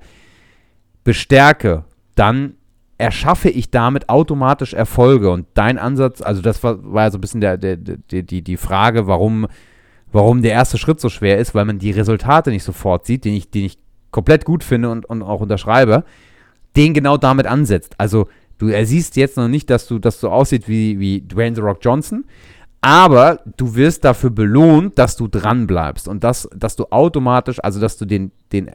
bestärke, 1.04 1.84
dann 2.14 2.54
erschaffe 2.98 3.50
ich 3.50 3.70
damit 3.70 4.08
automatisch 4.08 4.74
Erfolge. 4.74 5.30
Und 5.30 5.46
dein 5.54 5.78
Ansatz, 5.78 6.22
also 6.22 6.42
das 6.42 6.62
war, 6.62 6.78
war 6.92 7.04
ja 7.04 7.10
so 7.10 7.18
ein 7.18 7.20
bisschen 7.20 7.40
der, 7.40 7.56
der, 7.56 7.76
der, 7.76 8.22
die, 8.22 8.42
die 8.42 8.56
Frage, 8.56 9.06
warum, 9.06 9.46
warum 10.12 10.42
der 10.42 10.52
erste 10.52 10.78
Schritt 10.78 11.00
so 11.00 11.08
schwer 11.08 11.38
ist, 11.38 11.54
weil 11.54 11.64
man 11.64 11.78
die 11.78 11.90
Resultate 11.90 12.50
nicht 12.50 12.64
sofort 12.64 13.06
sieht, 13.06 13.24
den 13.24 13.34
ich, 13.34 13.50
den 13.50 13.64
ich 13.64 13.78
komplett 14.10 14.44
gut 14.44 14.62
finde 14.62 14.90
und, 14.90 15.04
und 15.06 15.22
auch 15.22 15.40
unterschreibe, 15.40 16.04
den 16.76 16.94
genau 16.94 17.16
damit 17.16 17.46
ansetzt. 17.46 17.94
Also 17.98 18.28
du 18.62 18.68
ersiehst 18.68 19.16
jetzt 19.16 19.36
noch 19.36 19.48
nicht, 19.48 19.68
dass 19.70 19.88
du, 19.88 19.98
dass 19.98 20.20
du 20.20 20.28
aussiehst 20.28 20.68
wie, 20.68 21.00
wie 21.00 21.20
Dwayne 21.20 21.56
The 21.56 21.62
Rock 21.62 21.78
Johnson, 21.80 22.24
aber 22.80 23.40
du 23.56 23.74
wirst 23.74 24.04
dafür 24.04 24.30
belohnt, 24.30 24.98
dass 24.98 25.16
du 25.16 25.26
dran 25.26 25.66
bleibst 25.66 26.06
und 26.06 26.22
dass, 26.22 26.48
dass 26.54 26.76
du 26.76 26.84
automatisch, 26.90 27.58
also 27.62 27.80
dass 27.80 27.96
du 27.96 28.04
den, 28.04 28.30
den 28.52 28.70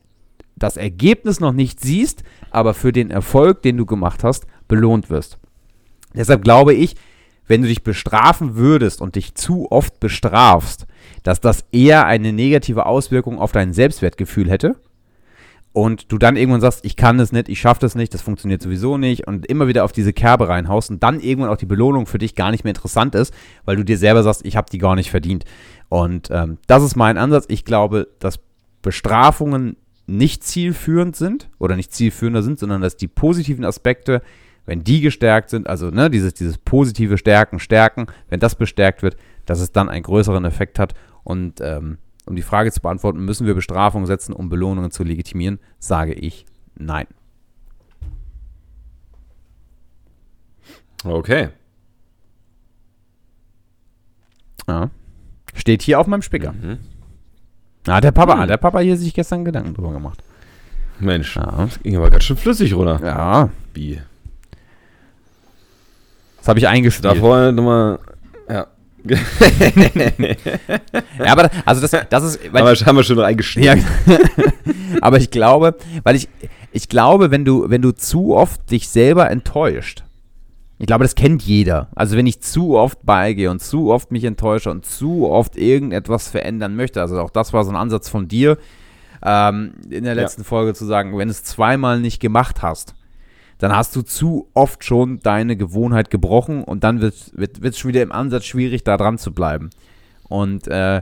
das 0.57 0.75
Ergebnis 0.75 1.39
noch 1.39 1.53
nicht 1.53 1.79
siehst, 1.79 2.23
aber 2.51 2.73
für 2.73 2.91
den 2.91 3.11
Erfolg, 3.11 3.61
den 3.61 3.77
du 3.77 3.85
gemacht 3.85 4.25
hast, 4.25 4.45
belohnt 4.67 5.09
wirst. 5.09 5.37
Deshalb 6.13 6.43
glaube 6.43 6.73
ich, 6.73 6.95
wenn 7.47 7.61
du 7.61 7.69
dich 7.69 7.83
bestrafen 7.83 8.55
würdest 8.55 8.99
und 8.99 9.15
dich 9.15 9.35
zu 9.35 9.71
oft 9.71 10.01
bestrafst, 10.01 10.85
dass 11.23 11.39
das 11.39 11.63
eher 11.71 12.05
eine 12.05 12.33
negative 12.33 12.85
Auswirkung 12.85 13.39
auf 13.39 13.53
dein 13.53 13.71
Selbstwertgefühl 13.71 14.49
hätte 14.49 14.75
und 15.77 16.11
du 16.11 16.17
dann 16.17 16.37
irgendwann 16.37 16.59
sagst, 16.59 16.83
ich 16.85 16.95
kann 16.95 17.19
das 17.19 17.31
nicht, 17.31 17.49
ich 17.49 17.59
schaffe 17.59 17.81
das 17.81 17.93
nicht, 17.93 18.11
das 18.11 18.23
funktioniert 18.23 18.63
sowieso 18.63 18.97
nicht 18.97 19.27
und 19.27 19.45
immer 19.45 19.67
wieder 19.67 19.83
auf 19.83 19.91
diese 19.91 20.11
Kerbe 20.11 20.49
reinhaust 20.49 20.89
und 20.89 21.03
dann 21.03 21.19
irgendwann 21.19 21.51
auch 21.51 21.57
die 21.57 21.67
Belohnung 21.67 22.07
für 22.07 22.17
dich 22.17 22.33
gar 22.33 22.49
nicht 22.49 22.63
mehr 22.63 22.71
interessant 22.71 23.13
ist, 23.13 23.31
weil 23.63 23.75
du 23.75 23.85
dir 23.85 23.99
selber 23.99 24.23
sagst, 24.23 24.43
ich 24.43 24.57
habe 24.57 24.71
die 24.71 24.79
gar 24.79 24.95
nicht 24.95 25.11
verdient. 25.11 25.45
Und 25.87 26.29
ähm, 26.31 26.57
das 26.65 26.81
ist 26.81 26.95
mein 26.95 27.19
Ansatz. 27.19 27.45
Ich 27.47 27.63
glaube, 27.63 28.07
dass 28.17 28.39
Bestrafungen 28.81 29.77
nicht 30.07 30.43
zielführend 30.43 31.15
sind 31.15 31.47
oder 31.59 31.75
nicht 31.75 31.93
zielführender 31.93 32.41
sind, 32.41 32.57
sondern 32.57 32.81
dass 32.81 32.97
die 32.97 33.07
positiven 33.07 33.63
Aspekte, 33.63 34.23
wenn 34.65 34.83
die 34.83 35.01
gestärkt 35.01 35.51
sind, 35.51 35.67
also 35.67 35.91
ne, 35.91 36.09
dieses, 36.09 36.33
dieses 36.33 36.57
positive 36.57 37.19
Stärken, 37.19 37.59
Stärken, 37.59 38.07
wenn 38.29 38.39
das 38.39 38.55
bestärkt 38.55 39.03
wird, 39.03 39.15
dass 39.45 39.59
es 39.59 39.73
dann 39.73 39.89
einen 39.89 40.01
größeren 40.01 40.43
Effekt 40.43 40.79
hat. 40.79 40.95
Und 41.23 41.61
ähm, 41.61 41.99
um 42.27 42.35
die 42.35 42.41
Frage 42.41 42.71
zu 42.71 42.81
beantworten, 42.81 43.23
müssen 43.25 43.47
wir 43.47 43.53
Bestrafungen 43.55 44.05
setzen, 44.05 44.33
um 44.33 44.49
Belohnungen 44.49 44.91
zu 44.91 45.03
legitimieren, 45.03 45.59
sage 45.79 46.13
ich 46.13 46.45
nein. 46.75 47.07
Okay. 51.03 51.49
Ja. 54.67 54.89
Steht 55.53 55.81
hier 55.81 55.99
auf 55.99 56.07
meinem 56.07 56.21
Spicker. 56.21 56.53
Mhm. 56.53 56.79
Ah, 57.87 58.01
der 58.01 58.11
Papa, 58.11 58.41
Hm. 58.41 58.47
der 58.47 58.57
Papa 58.57 58.79
hier 58.79 58.97
sich 58.97 59.13
gestern 59.13 59.45
Gedanken 59.45 59.73
drüber 59.73 59.93
gemacht. 59.93 60.21
Mensch, 60.99 61.35
Ja. 61.35 61.65
das 61.65 61.79
ging 61.81 61.95
aber 61.95 62.09
ganz 62.09 62.23
schön 62.25 62.37
flüssig, 62.37 62.73
oder? 62.73 62.99
Ja, 63.03 63.49
Wie? 63.73 64.01
das 66.37 66.47
habe 66.47 66.59
ich 66.59 66.67
eingespielt. 66.67 67.05
Davor 67.05 67.51
nochmal. 67.51 67.99
Ja. 69.09 69.17
Ja, 71.23 71.31
aber 71.31 71.49
also 71.65 71.81
das, 71.81 71.91
das 72.09 72.23
ist, 72.23 72.53
weil 72.53 72.61
Aber 72.61 72.73
haben 72.73 72.95
wir 72.95 73.03
schon 73.03 73.19
reingeschnitten. 73.19 73.83
Ja, 74.05 74.17
aber 75.01 75.17
ich 75.17 75.31
glaube, 75.31 75.75
weil 76.03 76.15
ich, 76.15 76.29
ich 76.71 76.89
glaube, 76.89 77.31
wenn 77.31 77.45
du, 77.45 77.69
wenn 77.69 77.81
du 77.81 77.91
zu 77.91 78.35
oft 78.35 78.69
dich 78.71 78.89
selber 78.89 79.29
enttäuscht, 79.29 80.03
ich 80.79 80.85
glaube, 80.85 81.03
das 81.03 81.15
kennt 81.15 81.41
jeder. 81.41 81.87
Also 81.95 82.15
wenn 82.17 82.27
ich 82.27 82.41
zu 82.41 82.77
oft 82.77 82.99
beigehe 83.03 83.49
und 83.49 83.61
zu 83.61 83.91
oft 83.91 84.11
mich 84.11 84.23
enttäusche 84.23 84.69
und 84.69 84.85
zu 84.85 85.27
oft 85.29 85.55
irgendetwas 85.57 86.27
verändern 86.29 86.75
möchte, 86.75 87.01
also 87.01 87.19
auch 87.19 87.31
das 87.31 87.51
war 87.51 87.63
so 87.63 87.71
ein 87.71 87.75
Ansatz 87.75 88.09
von 88.09 88.27
dir, 88.27 88.57
ähm, 89.23 89.73
in 89.89 90.03
der 90.03 90.15
Ja. 90.15 90.21
letzten 90.21 90.43
Folge 90.43 90.75
zu 90.75 90.85
sagen, 90.85 91.17
wenn 91.17 91.27
du 91.29 91.31
es 91.31 91.43
zweimal 91.43 91.99
nicht 91.99 92.19
gemacht 92.19 92.61
hast, 92.61 92.93
dann 93.59 93.75
hast 93.75 93.95
du 93.95 94.01
zu 94.01 94.49
oft 94.53 94.83
schon 94.83 95.19
deine 95.19 95.57
Gewohnheit 95.57 96.09
gebrochen 96.09 96.63
und 96.63 96.83
dann 96.83 97.01
wird 97.01 97.13
es 97.13 97.31
wird, 97.35 97.75
schon 97.75 97.89
wieder 97.89 98.03
im 98.03 98.11
Ansatz 98.11 98.45
schwierig, 98.45 98.83
da 98.83 98.97
dran 98.97 99.17
zu 99.17 99.33
bleiben. 99.33 99.69
Und 100.29 100.67
äh, 100.67 101.01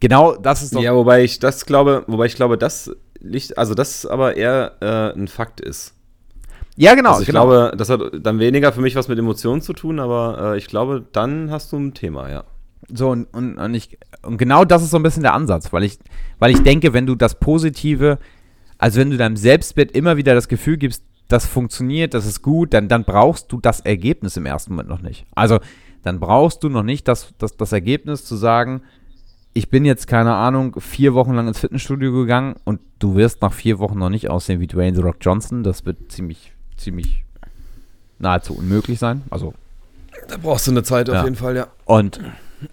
genau 0.00 0.36
das 0.36 0.62
ist 0.62 0.74
doch 0.74 0.82
Ja, 0.82 0.94
wobei 0.94 1.22
ich 1.22 1.38
das 1.38 1.64
glaube, 1.64 2.04
wobei 2.06 2.26
ich 2.26 2.34
glaube, 2.34 2.58
das 2.58 2.90
liegt, 3.20 3.56
also 3.56 3.74
das 3.74 4.04
aber 4.04 4.36
eher 4.36 4.72
äh, 4.80 5.18
ein 5.18 5.28
Fakt 5.28 5.60
ist. 5.60 5.94
Ja, 6.76 6.94
genau. 6.94 7.10
also 7.10 7.22
ich 7.22 7.26
genau. 7.26 7.46
glaube, 7.46 7.76
das 7.76 7.90
hat 7.90 8.00
dann 8.20 8.38
weniger 8.38 8.72
für 8.72 8.80
mich 8.80 8.96
was 8.96 9.08
mit 9.08 9.18
Emotionen 9.18 9.60
zu 9.60 9.72
tun, 9.72 10.00
aber 10.00 10.54
äh, 10.54 10.58
ich 10.58 10.66
glaube, 10.66 11.04
dann 11.12 11.50
hast 11.50 11.72
du 11.72 11.78
ein 11.78 11.94
Thema, 11.94 12.30
ja. 12.30 12.44
So, 12.88 13.10
und, 13.10 13.24
und, 13.32 13.58
und, 13.58 13.74
ich, 13.74 13.98
und 14.22 14.38
genau 14.38 14.64
das 14.64 14.82
ist 14.82 14.90
so 14.90 14.96
ein 14.96 15.02
bisschen 15.02 15.22
der 15.22 15.34
Ansatz, 15.34 15.72
weil 15.72 15.84
ich, 15.84 15.98
weil 16.38 16.50
ich 16.50 16.62
denke, 16.62 16.92
wenn 16.92 17.06
du 17.06 17.14
das 17.14 17.38
Positive, 17.38 18.18
also 18.78 19.00
wenn 19.00 19.10
du 19.10 19.16
deinem 19.16 19.36
Selbstbild 19.36 19.92
immer 19.92 20.16
wieder 20.16 20.34
das 20.34 20.48
Gefühl 20.48 20.78
gibst, 20.78 21.04
das 21.32 21.46
funktioniert, 21.46 22.14
das 22.14 22.26
ist 22.26 22.42
gut, 22.42 22.74
dann, 22.74 22.88
dann 22.88 23.04
brauchst 23.04 23.50
du 23.50 23.60
das 23.60 23.80
Ergebnis 23.80 24.36
im 24.36 24.46
ersten 24.46 24.72
Moment 24.72 24.88
noch 24.88 25.02
nicht. 25.02 25.24
Also 25.34 25.60
dann 26.02 26.20
brauchst 26.20 26.62
du 26.62 26.68
noch 26.68 26.82
nicht 26.82 27.08
das, 27.08 27.32
das, 27.38 27.56
das 27.56 27.72
Ergebnis 27.72 28.24
zu 28.24 28.36
sagen, 28.36 28.82
ich 29.54 29.68
bin 29.68 29.84
jetzt, 29.84 30.06
keine 30.06 30.34
Ahnung, 30.34 30.76
vier 30.80 31.14
Wochen 31.14 31.34
lang 31.34 31.46
ins 31.48 31.58
Fitnessstudio 31.58 32.12
gegangen 32.12 32.56
und 32.64 32.80
du 32.98 33.16
wirst 33.16 33.42
nach 33.42 33.52
vier 33.52 33.78
Wochen 33.78 33.98
noch 33.98 34.08
nicht 34.08 34.30
aussehen 34.30 34.60
wie 34.60 34.66
Dwayne 34.66 34.96
The 34.96 35.02
Rock 35.02 35.16
Johnson. 35.20 35.62
Das 35.62 35.84
wird 35.84 36.10
ziemlich, 36.10 36.52
ziemlich 36.76 37.24
nahezu 38.18 38.54
unmöglich 38.54 38.98
sein. 38.98 39.22
Also 39.30 39.52
Da 40.28 40.36
brauchst 40.38 40.66
du 40.66 40.70
eine 40.70 40.82
Zeit 40.82 41.08
Ja. 41.08 41.26
Fall, 41.34 41.56
ja. 41.56 41.66
und 41.84 42.20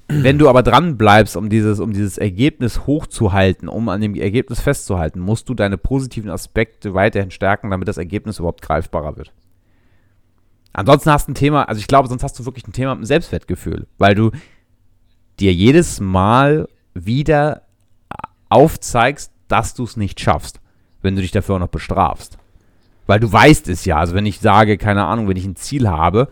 wenn 0.08 0.38
du 0.38 0.50
aber 0.50 0.64
dran 0.64 0.98
bleibst, 0.98 1.36
um 1.36 1.50
dieses, 1.50 1.80
um 1.80 1.94
dieses 1.94 2.18
Ergebnis 2.18 2.86
hochzuhalten, 2.86 3.68
um 3.68 3.90
an 3.90 4.02
dem 4.02 4.16
Ergebnis 4.16 4.60
festzuhalten, 4.60 5.20
musst 5.20 5.50
du 5.50 5.54
deine 5.54 5.78
positiven 5.78 6.30
Aspekte 6.30 6.94
weiterhin 6.94 7.32
stärken, 7.32 7.70
damit 7.70 7.88
das 7.88 7.98
Ergebnis 7.98 8.40
überhaupt 8.40 8.62
greifbarer 8.62 9.18
wird. 9.18 9.32
Ansonsten 10.74 11.12
hast 11.12 11.28
du 11.28 11.32
ein 11.32 11.36
Thema, 11.36 11.64
also 11.64 11.80
ich 11.80 11.88
glaube, 11.88 12.08
sonst 12.08 12.24
hast 12.24 12.38
du 12.40 12.46
wirklich 12.46 12.68
ein 12.68 12.74
Thema 12.74 12.96
mit 12.96 13.04
dem 13.04 13.08
Selbstwertgefühl, 13.08 13.88
weil 13.98 14.16
du 14.16 14.32
dir 15.40 15.54
jedes 15.54 16.00
Mal 16.00 16.68
wieder 16.94 17.64
aufzeigst, 18.50 19.32
dass 19.48 19.74
du 19.74 19.84
es 19.84 19.98
nicht 19.98 20.20
schaffst, 20.20 20.60
wenn 21.02 21.16
du 21.16 21.22
dich 21.22 21.32
dafür 21.32 21.56
auch 21.56 21.60
noch 21.60 21.68
bestrafst. 21.68 22.38
Weil 23.08 23.20
du 23.20 23.32
weißt 23.32 23.68
es 23.70 23.86
ja, 23.86 23.98
also 23.98 24.14
wenn 24.14 24.26
ich 24.26 24.40
sage, 24.40 24.78
keine 24.78 25.06
Ahnung, 25.06 25.28
wenn 25.28 25.38
ich 25.38 25.46
ein 25.46 25.56
Ziel 25.56 25.90
habe 25.90 26.30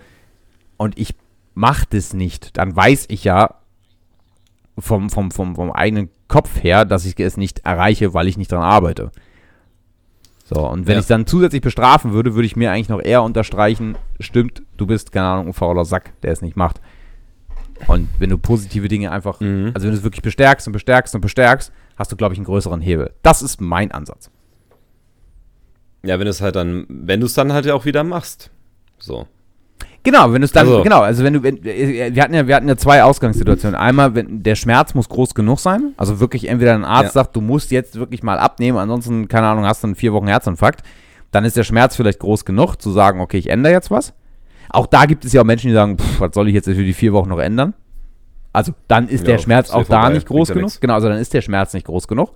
und 0.77 0.97
ich 0.99 1.15
mache 1.57 1.85
das 1.89 2.13
nicht, 2.13 2.55
dann 2.57 2.75
weiß 2.75 3.05
ich 3.09 3.23
ja 3.23 3.55
vom, 4.77 5.09
vom, 5.09 5.31
vom, 5.31 5.55
vom 5.55 5.71
eigenen 5.71 6.09
Kopf 6.27 6.61
her, 6.63 6.85
dass 6.85 7.05
ich 7.05 7.19
es 7.19 7.35
nicht 7.35 7.59
erreiche, 7.65 8.13
weil 8.13 8.27
ich 8.27 8.37
nicht 8.37 8.51
dran 8.51 8.61
arbeite. 8.61 9.11
So, 10.45 10.65
und 10.69 10.87
wenn 10.87 10.93
Ja. 10.93 10.99
ich 10.99 11.07
dann 11.07 11.25
zusätzlich 11.25 11.61
bestrafen 11.61 12.13
würde, 12.13 12.35
würde 12.35 12.45
ich 12.45 12.55
mir 12.55 12.71
eigentlich 12.71 12.89
noch 12.89 13.01
eher 13.01 13.23
unterstreichen, 13.23 13.97
stimmt, 14.19 14.61
du 14.77 14.85
bist, 14.85 15.11
keine 15.11 15.27
Ahnung, 15.27 15.47
ein 15.47 15.53
fauler 15.53 15.83
Sack, 15.83 16.13
der 16.21 16.31
es 16.31 16.41
nicht 16.41 16.55
macht. 16.55 16.79
Und 17.87 18.07
wenn 18.19 18.29
du 18.29 18.37
positive 18.37 18.87
Dinge 18.87 19.11
einfach, 19.11 19.39
Mhm. 19.39 19.71
also 19.73 19.85
wenn 19.87 19.91
du 19.93 19.97
es 19.97 20.03
wirklich 20.03 20.21
bestärkst 20.21 20.67
und 20.67 20.73
bestärkst 20.73 21.13
und 21.15 21.21
bestärkst, 21.21 21.71
hast 21.97 22.11
du, 22.11 22.15
glaube 22.15 22.33
ich, 22.33 22.39
einen 22.39 22.45
größeren 22.45 22.81
Hebel. 22.81 23.13
Das 23.23 23.41
ist 23.41 23.59
mein 23.61 23.91
Ansatz. 23.91 24.29
Ja, 26.03 26.17
wenn 26.19 26.25
du 26.25 26.31
es 26.31 26.41
halt 26.41 26.55
dann, 26.55 26.85
wenn 26.87 27.19
du 27.19 27.25
es 27.25 27.33
dann 27.33 27.51
halt 27.51 27.65
ja 27.65 27.73
auch 27.73 27.85
wieder 27.85 28.03
machst. 28.03 28.51
So. 28.99 29.27
Genau, 30.07 30.31
wenn 30.31 30.39
du 30.41 30.45
es 30.45 30.53
dann, 30.53 30.65
Also- 30.67 30.83
genau, 30.83 31.01
also 31.01 31.21
wenn 31.25 31.33
du, 31.33 31.43
wenn, 31.43 31.57
äh, 31.65 32.15
wir 32.15 32.23
hatten 32.23 32.33
ja, 32.33 32.47
wir 32.47 32.55
hatten 32.55 32.69
ja 32.69 32.77
zwei 32.77 33.03
Ausgangssituationen. 33.03 33.75
Einmal, 33.77 34.15
wenn 34.15 34.41
der 34.41 34.55
Schmerz 34.55 34.93
muss 34.93 35.09
groß 35.09 35.35
genug 35.35 35.59
sein, 35.59 35.91
also 35.97 36.21
wirklich 36.21 36.47
entweder 36.47 36.73
ein 36.75 36.85
Arzt 36.85 37.13
Ja. 37.15 37.23
sagt, 37.23 37.35
du 37.35 37.41
musst 37.41 37.71
jetzt 37.71 37.99
wirklich 37.99 38.23
mal 38.23 38.39
abnehmen, 38.39 38.77
ansonsten, 38.77 39.27
keine 39.27 39.47
Ahnung, 39.47 39.65
hast 39.65 39.83
du 39.83 39.87
einen 39.87 39.95
vier 39.95 40.13
Wochen 40.13 40.27
Herzinfarkt, 40.27 40.81
dann 41.31 41.43
ist 41.43 41.57
der 41.57 41.65
Schmerz 41.65 41.97
vielleicht 41.97 42.19
groß 42.19 42.45
genug, 42.45 42.77
zu 42.81 42.91
sagen, 42.91 43.19
okay, 43.19 43.37
ich 43.37 43.49
ändere 43.49 43.73
jetzt 43.73 43.91
was. 43.91 44.13
Auch 44.69 44.85
da 44.87 45.05
gibt 45.07 45.25
es 45.25 45.33
ja 45.33 45.41
auch 45.41 45.45
Menschen, 45.45 45.67
die 45.67 45.73
sagen, 45.73 45.97
pff, 45.97 46.21
was 46.21 46.31
soll 46.33 46.47
ich 46.47 46.53
jetzt 46.53 46.65
für 46.67 46.73
die 46.75 46.93
vier 46.93 47.11
Wochen 47.11 47.27
noch 47.27 47.39
ändern? 47.39 47.73
Also 48.53 48.71
dann 48.87 49.09
ist 49.09 49.27
Ja, 49.27 49.33
der 49.33 49.37
Schmerz 49.39 49.71
auch 49.71 49.83
da 49.85 49.99
vorbei, 50.01 50.13
nicht 50.13 50.27
groß 50.27 50.49
genug. 50.53 50.71
Genau, 50.79 50.93
also 50.93 51.09
dann 51.09 51.17
ist 51.19 51.33
der 51.33 51.41
Schmerz 51.41 51.73
nicht 51.73 51.85
groß 51.85 52.07
genug. 52.07 52.31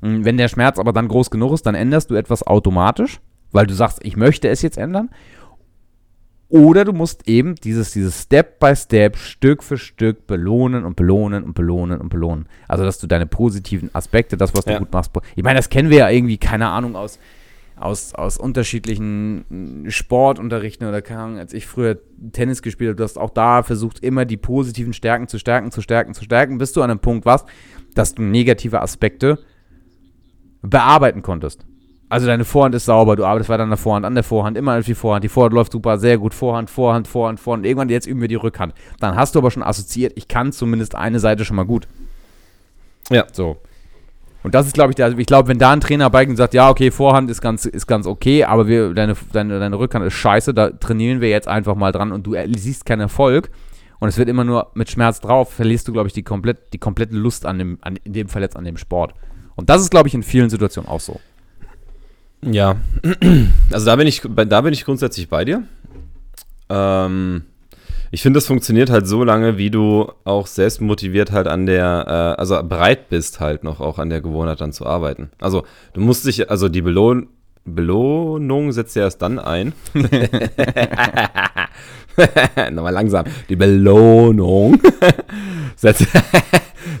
Mm, 0.00 0.24
Wenn 0.24 0.36
der 0.36 0.48
Schmerz 0.48 0.80
aber 0.80 0.92
dann 0.92 1.06
groß 1.06 1.30
genug 1.30 1.52
ist, 1.52 1.64
dann 1.64 1.76
änderst 1.76 2.10
du 2.10 2.16
etwas 2.16 2.44
automatisch, 2.44 3.20
weil 3.52 3.66
du 3.68 3.72
sagst, 3.74 4.00
ich 4.02 4.16
möchte 4.16 4.48
es 4.48 4.62
jetzt 4.62 4.76
ändern. 4.78 5.10
Oder 6.54 6.84
du 6.84 6.92
musst 6.92 7.26
eben 7.26 7.56
dieses, 7.56 7.90
dieses 7.90 8.22
Step 8.22 8.60
by 8.60 8.76
Step, 8.76 9.16
Stück 9.16 9.64
für 9.64 9.76
Stück 9.76 10.28
belohnen 10.28 10.84
und 10.84 10.94
belohnen 10.94 11.42
und 11.42 11.54
belohnen 11.54 12.00
und 12.00 12.10
belohnen. 12.10 12.48
Also, 12.68 12.84
dass 12.84 12.98
du 12.98 13.08
deine 13.08 13.26
positiven 13.26 13.92
Aspekte, 13.92 14.36
das, 14.36 14.54
was 14.54 14.64
du 14.64 14.70
Ja. 14.70 14.78
gut 14.78 14.92
machst. 14.92 15.10
Ich 15.34 15.42
meine, 15.42 15.56
das 15.56 15.68
kennen 15.68 15.90
wir 15.90 15.98
ja 15.98 16.10
irgendwie, 16.10 16.38
keine 16.38 16.68
Ahnung, 16.68 16.94
aus, 16.94 17.18
aus, 17.74 18.14
aus 18.14 18.38
unterschiedlichen 18.38 19.82
mm, 19.84 19.90
Sportunterrichten 19.90 20.86
oder 20.86 21.02
keine 21.02 21.22
Ahnung, 21.22 21.38
als 21.38 21.52
ich 21.54 21.66
früher 21.66 21.98
Tennis 22.30 22.62
gespielt 22.62 22.90
habe, 22.90 22.96
du 22.98 23.02
hast 23.02 23.18
auch 23.18 23.30
da 23.30 23.64
versucht, 23.64 23.98
immer 24.04 24.24
die 24.24 24.36
positiven 24.36 24.92
Stärken 24.92 25.26
zu 25.26 25.40
stärken, 25.40 25.72
zu 25.72 25.80
stärken, 25.80 26.14
zu 26.14 26.22
stärken, 26.22 26.58
bis 26.58 26.72
du 26.72 26.82
an 26.82 26.90
einem 26.92 27.00
Punkt 27.00 27.26
warst, 27.26 27.48
dass 27.96 28.14
du 28.14 28.22
negative 28.22 28.80
Aspekte 28.80 29.40
bearbeiten 30.62 31.22
konntest. 31.22 31.66
Also 32.14 32.28
deine 32.28 32.44
Vorhand 32.44 32.76
ist 32.76 32.84
sauber, 32.84 33.16
du 33.16 33.24
arbeitest 33.24 33.50
weiter 33.50 33.64
an 33.64 33.70
der 33.70 33.76
Vorhand, 33.76 34.06
an 34.06 34.14
der 34.14 34.22
Vorhand, 34.22 34.56
immer 34.56 34.78
auf 34.78 34.84
die 34.84 34.94
Vorhand. 34.94 35.24
Die 35.24 35.28
Vorhand 35.28 35.52
läuft 35.52 35.72
super, 35.72 35.98
sehr 35.98 36.16
gut. 36.16 36.32
Vorhand, 36.32 36.70
Vorhand, 36.70 37.08
Vorhand, 37.08 37.40
Vorhand. 37.40 37.66
Irgendwann 37.66 37.88
jetzt 37.88 38.06
üben 38.06 38.20
wir 38.20 38.28
die 38.28 38.36
Rückhand. 38.36 38.72
Dann 39.00 39.16
hast 39.16 39.34
du 39.34 39.40
aber 39.40 39.50
schon 39.50 39.64
assoziiert, 39.64 40.12
ich 40.14 40.28
kann 40.28 40.52
zumindest 40.52 40.94
eine 40.94 41.18
Seite 41.18 41.44
schon 41.44 41.56
mal 41.56 41.64
gut. 41.64 41.88
Ja. 43.10 43.24
So. 43.32 43.56
Und 44.44 44.54
das 44.54 44.68
ist, 44.68 44.74
glaube 44.74 44.92
ich, 44.92 44.94
der, 44.94 45.06
also 45.06 45.18
ich 45.18 45.26
glaube, 45.26 45.48
wenn 45.48 45.58
da 45.58 45.72
ein 45.72 45.80
Trainer 45.80 46.08
beigeht 46.08 46.30
und 46.30 46.36
sagt, 46.36 46.54
ja, 46.54 46.70
okay, 46.70 46.92
Vorhand 46.92 47.28
ist 47.32 47.40
ganz, 47.40 47.66
ist 47.66 47.88
ganz 47.88 48.06
okay, 48.06 48.44
aber 48.44 48.68
wir, 48.68 48.94
deine, 48.94 49.16
deine, 49.32 49.58
deine 49.58 49.76
Rückhand 49.76 50.06
ist 50.06 50.14
scheiße, 50.14 50.54
da 50.54 50.70
trainieren 50.70 51.20
wir 51.20 51.30
jetzt 51.30 51.48
einfach 51.48 51.74
mal 51.74 51.90
dran 51.90 52.12
und 52.12 52.28
du 52.28 52.36
siehst 52.56 52.86
keinen 52.86 53.00
Erfolg 53.00 53.50
und 53.98 54.08
es 54.08 54.18
wird 54.18 54.28
immer 54.28 54.44
nur 54.44 54.70
mit 54.74 54.88
Schmerz 54.88 55.20
drauf, 55.20 55.52
verlierst 55.52 55.88
du, 55.88 55.92
glaube 55.92 56.06
ich, 56.06 56.12
die, 56.12 56.22
komplett, 56.22 56.72
die 56.74 56.78
komplette 56.78 57.16
Lust 57.16 57.44
an 57.44 57.58
dem, 57.58 57.78
an, 57.80 57.96
in 58.04 58.12
dem 58.12 58.28
Fall 58.28 58.42
jetzt 58.42 58.56
an 58.56 58.62
dem 58.62 58.76
Sport. 58.76 59.14
Und 59.56 59.68
das 59.68 59.82
ist, 59.82 59.90
glaube 59.90 60.06
ich, 60.06 60.14
in 60.14 60.22
vielen 60.22 60.48
Situationen 60.48 60.88
auch 60.88 61.00
so. 61.00 61.18
Ja, 62.50 62.76
also 63.72 63.86
da 63.86 63.96
bin 63.96 64.06
ich, 64.06 64.22
da 64.22 64.60
bin 64.60 64.72
ich 64.72 64.84
grundsätzlich 64.84 65.28
bei 65.28 65.44
dir. 65.44 65.62
Ähm, 66.68 67.42
Ich 68.10 68.22
finde, 68.22 68.38
das 68.38 68.46
funktioniert 68.46 68.90
halt 68.90 69.06
so 69.08 69.24
lange, 69.24 69.58
wie 69.58 69.70
du 69.70 70.10
auch 70.24 70.46
selbst 70.46 70.80
motiviert 70.80 71.32
halt 71.32 71.48
an 71.48 71.66
der, 71.66 72.04
äh, 72.06 72.40
also 72.40 72.62
bereit 72.62 73.08
bist 73.08 73.40
halt 73.40 73.64
noch 73.64 73.80
auch 73.80 73.98
an 73.98 74.08
der 74.08 74.20
Gewohnheit 74.20 74.60
dann 74.60 74.72
zu 74.72 74.86
arbeiten. 74.86 75.30
Also 75.40 75.64
du 75.94 76.00
musst 76.00 76.24
dich, 76.26 76.48
also 76.50 76.68
die 76.68 76.82
Belohn 76.82 77.28
Belohnung 77.66 78.72
setzt 78.72 78.94
ja 78.94 79.02
erst 79.04 79.22
dann 79.22 79.38
ein. 79.38 79.72
Nochmal 82.72 82.92
langsam. 82.92 83.24
Die 83.48 83.56
Belohnung 83.56 84.80
setzt, 85.76 86.06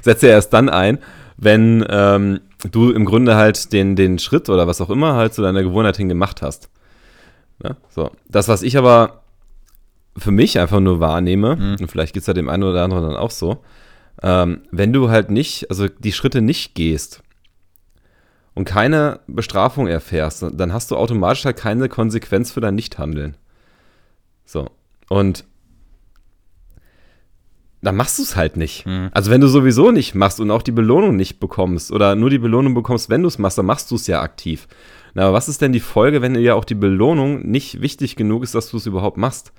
setzt 0.00 0.22
ja 0.22 0.30
erst 0.30 0.54
dann 0.54 0.70
ein, 0.70 0.98
wenn 1.44 1.84
ähm, 1.88 2.40
du 2.70 2.90
im 2.90 3.04
Grunde 3.04 3.36
halt 3.36 3.72
den, 3.72 3.96
den 3.96 4.18
Schritt 4.18 4.48
oder 4.48 4.66
was 4.66 4.80
auch 4.80 4.90
immer 4.90 5.14
halt 5.14 5.34
zu 5.34 5.42
deiner 5.42 5.62
Gewohnheit 5.62 5.96
hin 5.96 6.08
gemacht 6.08 6.42
hast. 6.42 6.70
Ja, 7.62 7.76
so. 7.88 8.10
Das, 8.28 8.48
was 8.48 8.62
ich 8.62 8.76
aber 8.76 9.22
für 10.16 10.30
mich 10.30 10.58
einfach 10.58 10.80
nur 10.80 11.00
wahrnehme, 11.00 11.56
mhm. 11.56 11.76
und 11.80 11.90
vielleicht 11.90 12.14
geht 12.14 12.22
es 12.22 12.26
ja 12.26 12.34
dem 12.34 12.48
einen 12.48 12.62
oder 12.62 12.82
anderen 12.82 13.04
dann 13.04 13.16
auch 13.16 13.30
so, 13.30 13.62
ähm, 14.22 14.62
wenn 14.70 14.92
du 14.92 15.10
halt 15.10 15.30
nicht, 15.30 15.70
also 15.70 15.88
die 15.88 16.12
Schritte 16.12 16.40
nicht 16.40 16.74
gehst 16.74 17.22
und 18.54 18.64
keine 18.64 19.20
Bestrafung 19.26 19.86
erfährst, 19.86 20.44
dann 20.52 20.72
hast 20.72 20.90
du 20.90 20.96
automatisch 20.96 21.44
halt 21.44 21.56
keine 21.56 21.88
Konsequenz 21.88 22.52
für 22.52 22.60
dein 22.60 22.76
Nichthandeln. 22.76 23.36
So. 24.46 24.70
Und 25.08 25.44
dann 27.84 27.96
machst 27.96 28.18
du 28.18 28.22
es 28.22 28.36
halt 28.36 28.56
nicht. 28.56 28.86
Mhm. 28.86 29.10
Also 29.12 29.30
wenn 29.30 29.40
du 29.40 29.48
sowieso 29.48 29.90
nicht 29.90 30.14
machst 30.14 30.40
und 30.40 30.50
auch 30.50 30.62
die 30.62 30.72
Belohnung 30.72 31.16
nicht 31.16 31.38
bekommst 31.38 31.92
oder 31.92 32.14
nur 32.16 32.30
die 32.30 32.38
Belohnung 32.38 32.74
bekommst, 32.74 33.10
wenn 33.10 33.22
du 33.22 33.28
es 33.28 33.38
machst, 33.38 33.58
dann 33.58 33.66
machst 33.66 33.90
du 33.90 33.96
es 33.96 34.06
ja 34.06 34.22
aktiv. 34.22 34.66
Na, 35.14 35.24
aber 35.24 35.32
was 35.34 35.48
ist 35.48 35.62
denn 35.62 35.72
die 35.72 35.80
Folge, 35.80 36.22
wenn 36.22 36.34
dir 36.34 36.40
ja 36.40 36.54
auch 36.54 36.64
die 36.64 36.74
Belohnung 36.74 37.48
nicht 37.48 37.80
wichtig 37.80 38.16
genug 38.16 38.42
ist, 38.42 38.54
dass 38.54 38.70
du 38.70 38.78
es 38.78 38.86
überhaupt 38.86 39.16
machst? 39.16 39.52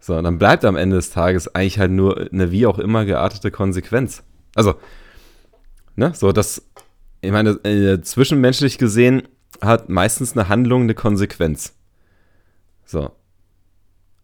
So, 0.00 0.20
dann 0.20 0.38
bleibt 0.38 0.64
am 0.64 0.76
Ende 0.76 0.96
des 0.96 1.10
Tages 1.10 1.54
eigentlich 1.54 1.78
halt 1.78 1.92
nur 1.92 2.28
eine 2.32 2.50
wie 2.50 2.66
auch 2.66 2.80
immer 2.80 3.04
geartete 3.04 3.52
Konsequenz. 3.52 4.24
Also, 4.56 4.74
ne, 5.94 6.12
so 6.14 6.32
das, 6.32 6.66
ich 7.20 7.30
meine, 7.30 7.50
äh, 7.64 8.00
zwischenmenschlich 8.00 8.78
gesehen 8.78 9.28
hat 9.60 9.88
meistens 9.88 10.32
eine 10.32 10.48
Handlung 10.48 10.82
eine 10.82 10.94
Konsequenz. 10.94 11.74
So, 12.84 13.12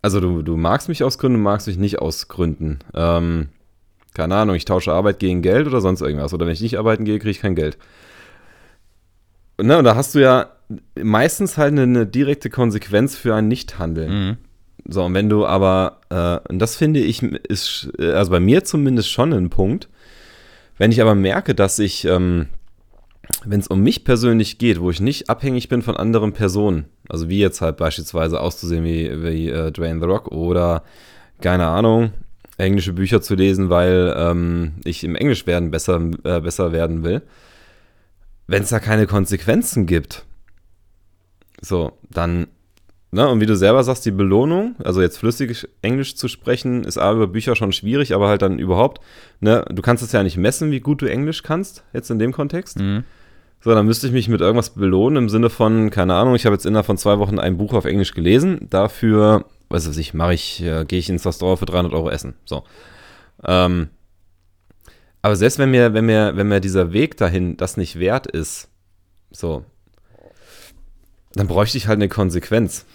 also 0.03 0.21
du, 0.21 0.43
du 0.43 0.57
magst 0.57 0.89
mich 0.89 1.03
aus 1.03 1.19
Gründen, 1.19 1.43
magst 1.43 1.67
mich 1.67 1.79
nicht 1.79 1.99
aus 1.99 2.29
Gründen. 2.29 2.79
Ähm, 2.95 3.49
keine 4.15 4.37
Ahnung, 4.37 4.57
ich 4.57 4.65
tausche 4.65 4.93
Arbeit 4.93 5.19
gegen 5.19 5.43
Geld 5.43 5.67
oder 5.67 5.81
sonst 5.81 6.01
irgendwas. 6.01 6.35
Oder 6.35 6.47
wenn 6.47 6.53
ich 6.53 6.61
nicht 6.61 6.79
arbeiten 6.79 7.05
gehe, 7.05 7.19
kriege 7.19 7.31
ich 7.31 7.41
kein 7.41 7.55
Geld. 7.55 7.79
Ne, 9.61 9.79
und 9.79 9.85
da 9.85 9.97
hast 9.97 10.15
du 10.15 10.21
ja 10.21 10.51
meistens 11.01 11.57
halt 11.57 11.73
eine, 11.73 11.83
eine 11.83 12.07
direkte 12.07 12.51
Konsequenz 12.51 13.17
für 13.17 13.35
ein 13.35 13.49
Nichthandeln. 13.49 14.11
Mhm. 14.11 14.37
So, 14.87 15.05
und 15.05 15.15
wenn 15.15 15.29
du 15.29 15.47
aber, 15.47 16.01
äh, 16.11 16.39
und 16.49 16.61
das 16.61 16.77
finde 16.77 17.01
ich, 17.01 17.23
ist, 17.23 17.91
also 17.99 18.31
bei 18.31 18.41
mir 18.41 18.65
zumindest 18.65 19.11
schon 19.11 19.33
ein 19.33 19.51
Punkt, 19.51 19.89
wenn 20.79 20.93
ich 20.93 21.03
aber 21.03 21.15
merke, 21.15 21.55
dass 21.55 21.79
ich 21.79 22.05
ähm, 22.05 22.47
wenn 23.45 23.61
es 23.61 23.69
um 23.69 23.81
mich 23.81 24.05
persönlich 24.05 24.59
geht, 24.59 24.81
wo 24.81 24.91
ich 24.91 25.01
nicht 25.01 25.31
abhängig 25.31 25.69
bin 25.69 25.83
von 25.83 25.97
anderen 25.97 26.33
Personen, 26.33 26.87
also 27.09 27.29
wie 27.29 27.39
jetzt 27.39 27.61
halt 27.61 27.77
beispielsweise 27.77 28.41
auszusehen 28.41 28.85
wie, 28.85 29.23
wie 29.23 29.49
äh, 29.49 29.71
Dwayne 29.71 30.01
The 30.01 30.07
Rock 30.07 30.29
oder, 30.29 30.83
keine 31.41 31.67
Ahnung, 31.67 32.13
englische 32.57 32.93
Bücher 32.93 33.21
zu 33.23 33.35
lesen, 33.35 33.71
weil 33.71 34.15
ähm, 34.17 34.75
ich 34.85 35.05
im 35.05 35.15
Englisch 35.15 35.47
werden 35.47 35.71
besser, 35.71 36.01
äh, 36.25 36.41
besser 36.41 36.73
werden 36.73 37.05
will, 37.05 37.23
wenn 38.47 38.63
es 38.63 38.71
da 38.71 38.81
keine 38.81 39.07
Konsequenzen 39.07 39.87
gibt, 39.87 40.25
so, 41.61 41.99
dann, 42.11 42.49
ne, 43.11 43.29
und 43.29 43.41
wie 43.41 43.47
du 43.47 43.57
selber 43.57 43.83
sagst, 43.85 44.07
die 44.07 44.11
Belohnung, 44.11 44.77
also 44.83 45.01
jetzt 45.01 45.19
flüssig 45.19 45.69
Englisch 45.83 46.17
zu 46.17 46.29
sprechen, 46.29 46.85
ist 46.85 46.99
A, 46.99 47.13
über 47.13 47.27
Bücher 47.27 47.57
schon 47.57 47.73
schwierig, 47.73 48.15
aber 48.15 48.29
halt 48.29 48.43
dann 48.43 48.59
überhaupt, 48.59 49.03
ne, 49.41 49.65
du 49.71 49.83
kannst 49.83 50.03
es 50.03 50.13
ja 50.13 50.23
nicht 50.23 50.37
messen, 50.37 50.71
wie 50.71 50.81
gut 50.81 51.03
du 51.03 51.07
Englisch 51.07 51.43
kannst, 51.43 51.85
jetzt 51.93 52.11
in 52.11 52.19
dem 52.19 52.33
Kontext. 52.33 52.79
Mhm. 52.79 53.05
So, 53.61 53.71
dann 53.71 53.87
müsste 53.87 54.07
ich 54.07 54.13
mich 54.13 54.29
mit 54.29 54.41
irgendwas 54.41 54.71
belohnen 54.71 55.25
im 55.25 55.29
Sinne 55.29 55.51
von, 55.51 55.91
keine 55.91 56.15
Ahnung, 56.15 56.35
ich 56.37 56.47
habe 56.47 56.55
jetzt 56.55 56.65
innerhalb 56.65 56.87
von 56.87 56.97
zwei 56.97 57.19
Wochen 57.19 57.39
ein 57.39 57.57
Buch 57.57 57.75
auf 57.75 57.85
Englisch 57.85 58.15
gelesen. 58.15 58.69
Dafür, 58.71 59.47
weiß 59.69 59.97
ich, 59.97 60.15
mache 60.15 60.35
ich, 60.35 60.63
äh, 60.63 60.85
gehe 60.85 60.99
ich 60.99 61.09
ins 61.09 61.27
Restaurant 61.27 61.59
für 61.59 61.67
300 61.67 61.93
Euro 61.93 62.11
essen. 62.11 62.35
So. 62.45 62.63
Ähm, 63.45 63.89
aber 65.23 65.35
selbst 65.35 65.59
wenn 65.59 65.71
mir, 65.71 65.93
wenn 65.93 66.07
mir, 66.07 66.37
wenn 66.37 66.49
mir 66.49 66.61
dieser 66.61 66.93
Weg 66.93 67.17
dahin 67.17 67.57
das 67.57 67.77
nicht 67.77 67.99
wert 67.99 68.29
ist, 68.29 68.69
so, 69.31 69.65
dann 71.33 71.49
bräuchte 71.49 71.79
ich 71.79 71.89
halt 71.89 71.99
eine 71.99 72.09
Konsequenz. 72.09 72.87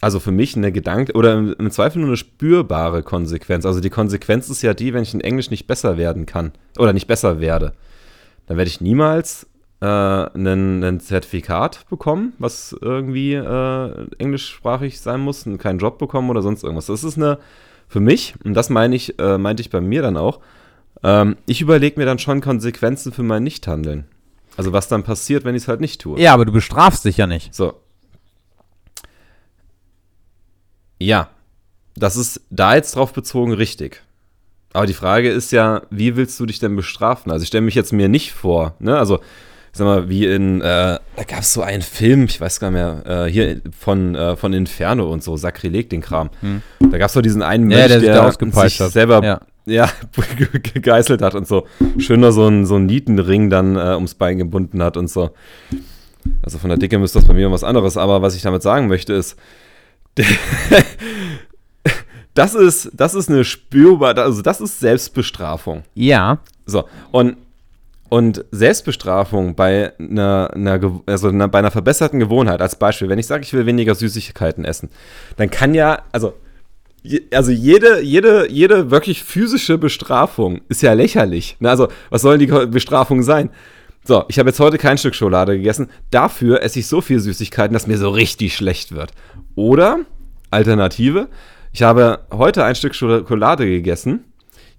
Also 0.00 0.18
für 0.18 0.32
mich 0.32 0.56
eine 0.56 0.72
Gedanke 0.72 1.12
oder 1.12 1.34
im, 1.34 1.70
Zweifel 1.70 1.98
nur 1.98 2.08
eine 2.08 2.16
spürbare 2.16 3.02
Konsequenz. 3.02 3.66
Also 3.66 3.80
die 3.80 3.90
Konsequenz 3.90 4.48
ist 4.48 4.62
ja 4.62 4.72
die, 4.72 4.94
wenn 4.94 5.02
ich 5.02 5.12
in 5.12 5.20
Englisch 5.20 5.50
nicht 5.50 5.66
besser 5.66 5.98
werden 5.98 6.26
kann 6.26 6.52
oder 6.78 6.92
nicht 6.92 7.06
besser 7.06 7.40
werde, 7.40 7.74
dann 8.46 8.56
werde 8.56 8.70
ich 8.70 8.80
niemals 8.80 9.46
äh, 9.80 9.86
ein 9.86 11.00
Zertifikat 11.00 11.88
bekommen, 11.88 12.34
was 12.38 12.76
irgendwie 12.80 13.34
äh, 13.34 14.06
englischsprachig 14.18 15.00
sein 15.00 15.20
muss, 15.20 15.46
und 15.46 15.58
keinen 15.58 15.78
Job 15.78 15.98
bekommen 15.98 16.30
oder 16.30 16.42
sonst 16.42 16.62
irgendwas. 16.62 16.86
Das 16.86 17.04
ist 17.04 17.16
eine, 17.16 17.38
für 17.88 18.00
mich, 18.00 18.34
und 18.44 18.54
das 18.54 18.70
meine 18.70 18.94
ich, 18.94 19.18
äh, 19.18 19.38
meinte 19.38 19.62
ich 19.62 19.70
bei 19.70 19.80
mir 19.80 20.02
dann 20.02 20.16
auch, 20.16 20.40
ähm, 21.02 21.36
ich 21.46 21.60
überlege 21.60 21.98
mir 21.98 22.06
dann 22.06 22.18
schon 22.18 22.40
Konsequenzen 22.40 23.12
für 23.12 23.22
mein 23.22 23.42
Nichthandeln. 23.42 24.04
Also 24.56 24.72
was 24.72 24.88
dann 24.88 25.02
passiert, 25.02 25.44
wenn 25.44 25.54
ich 25.54 25.62
es 25.62 25.68
halt 25.68 25.80
nicht 25.80 26.00
tue. 26.00 26.20
Ja, 26.20 26.34
aber 26.34 26.44
du 26.44 26.52
bestrafst 26.52 27.04
dich 27.04 27.16
ja 27.16 27.26
nicht. 27.26 27.54
So. 27.54 27.74
Ja, 30.98 31.30
das 31.96 32.16
ist 32.16 32.42
da 32.50 32.74
jetzt 32.74 32.96
drauf 32.96 33.12
bezogen 33.12 33.52
richtig. 33.52 34.02
Aber 34.72 34.86
die 34.86 34.94
Frage 34.94 35.30
ist 35.30 35.50
ja, 35.50 35.82
wie 35.90 36.16
willst 36.16 36.38
du 36.38 36.46
dich 36.46 36.58
denn 36.58 36.76
bestrafen? 36.76 37.32
Also 37.32 37.42
ich 37.42 37.48
stelle 37.48 37.62
mich 37.62 37.74
jetzt 37.74 37.92
mir 37.92 38.08
nicht 38.08 38.32
vor, 38.32 38.76
ne? 38.78 38.98
Also 38.98 39.20
sag 39.72 39.84
mal, 39.84 40.08
wie 40.08 40.26
in, 40.26 40.60
äh, 40.60 40.64
da 40.64 41.22
gab 41.26 41.40
es 41.40 41.52
so 41.52 41.62
einen 41.62 41.82
Film, 41.82 42.24
ich 42.24 42.40
weiß 42.40 42.60
gar 42.60 42.70
nicht 42.70 42.80
mehr, 42.80 43.26
äh, 43.26 43.30
hier 43.30 43.60
von, 43.78 44.14
äh, 44.14 44.36
von 44.36 44.52
Inferno 44.52 45.10
und 45.10 45.22
so, 45.22 45.36
Sakrileg, 45.36 45.90
den 45.90 46.00
Kram. 46.00 46.30
Hm. 46.40 46.62
Da 46.90 46.98
gab 46.98 47.08
es 47.08 47.12
so 47.12 47.20
diesen 47.20 47.42
einen 47.42 47.66
Mensch, 47.66 47.80
ja, 47.80 48.00
der, 48.00 48.00
der 48.00 48.32
sich 48.32 48.80
hat. 48.80 48.92
selber 48.92 49.22
ja. 49.24 49.40
ja 49.66 49.88
gegeißelt 50.74 51.22
hat 51.22 51.34
und 51.34 51.46
so 51.46 51.66
schöner 51.98 52.32
so 52.32 52.48
ein, 52.48 52.66
so 52.66 52.76
ein 52.76 52.86
Nietenring 52.86 53.50
dann 53.50 53.76
äh, 53.76 53.94
ums 53.94 54.14
Bein 54.14 54.38
gebunden 54.38 54.82
hat 54.82 54.96
und 54.96 55.08
so. 55.08 55.30
Also 56.42 56.58
von 56.58 56.68
der 56.68 56.78
Dicke 56.78 56.98
müsste 56.98 57.18
das 57.18 57.28
bei 57.28 57.34
mir 57.34 57.50
was 57.50 57.64
anderes, 57.64 57.96
aber 57.96 58.22
was 58.22 58.34
ich 58.34 58.42
damit 58.42 58.62
sagen 58.62 58.88
möchte 58.88 59.14
ist, 59.14 59.36
das 62.34 62.54
ist, 62.54 62.90
das 62.92 63.14
ist 63.14 63.30
eine 63.30 63.44
spürbare, 63.44 64.22
also 64.22 64.42
das 64.42 64.60
ist 64.60 64.80
Selbstbestrafung. 64.80 65.84
Ja. 65.94 66.40
So, 66.66 66.84
und 67.10 67.36
und 68.10 68.44
Selbstbestrafung 68.50 69.54
bei 69.54 69.92
einer, 69.98 70.50
einer, 70.52 71.00
also 71.06 71.28
einer, 71.28 71.48
bei 71.48 71.60
einer 71.60 71.70
verbesserten 71.70 72.18
Gewohnheit, 72.18 72.60
als 72.60 72.76
Beispiel, 72.76 73.08
wenn 73.08 73.20
ich 73.20 73.26
sage, 73.26 73.44
ich 73.44 73.52
will 73.52 73.66
weniger 73.66 73.94
Süßigkeiten 73.94 74.64
essen, 74.64 74.90
dann 75.36 75.48
kann 75.48 75.74
ja, 75.74 76.02
also, 76.10 76.34
also 77.32 77.52
jede, 77.52 78.02
jede, 78.02 78.50
jede 78.50 78.90
wirklich 78.90 79.22
physische 79.22 79.78
Bestrafung 79.78 80.60
ist 80.68 80.82
ja 80.82 80.92
lächerlich. 80.92 81.56
Ne? 81.60 81.70
Also, 81.70 81.88
was 82.10 82.22
soll 82.22 82.38
die 82.38 82.46
Bestrafung 82.46 83.22
sein? 83.22 83.50
So, 84.04 84.24
ich 84.28 84.38
habe 84.38 84.48
jetzt 84.48 84.60
heute 84.60 84.76
kein 84.76 84.98
Stück 84.98 85.14
Schokolade 85.14 85.56
gegessen. 85.56 85.88
Dafür 86.10 86.62
esse 86.62 86.80
ich 86.80 86.88
so 86.88 87.00
viel 87.00 87.20
Süßigkeiten, 87.20 87.72
dass 87.72 87.86
mir 87.86 87.96
so 87.96 88.10
richtig 88.10 88.56
schlecht 88.56 88.92
wird. 88.92 89.12
Oder, 89.54 90.00
Alternative, 90.50 91.28
ich 91.72 91.82
habe 91.82 92.26
heute 92.32 92.64
ein 92.64 92.74
Stück 92.74 92.96
Schokolade 92.96 93.66
gegessen. 93.66 94.24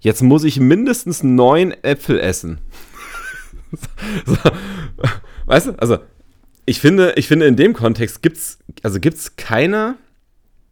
Jetzt 0.00 0.20
muss 0.20 0.42
ich 0.42 0.58
mindestens 0.58 1.22
neun 1.22 1.72
Äpfel 1.82 2.18
essen. 2.18 2.58
so, 4.26 4.36
weißt 5.46 5.66
du, 5.68 5.72
also 5.78 5.98
ich 6.64 6.80
finde, 6.80 7.14
ich 7.16 7.28
finde 7.28 7.46
in 7.46 7.56
dem 7.56 7.72
Kontext 7.72 8.22
gibt's, 8.22 8.58
also 8.82 9.00
gibt's 9.00 9.36
keine, 9.36 9.96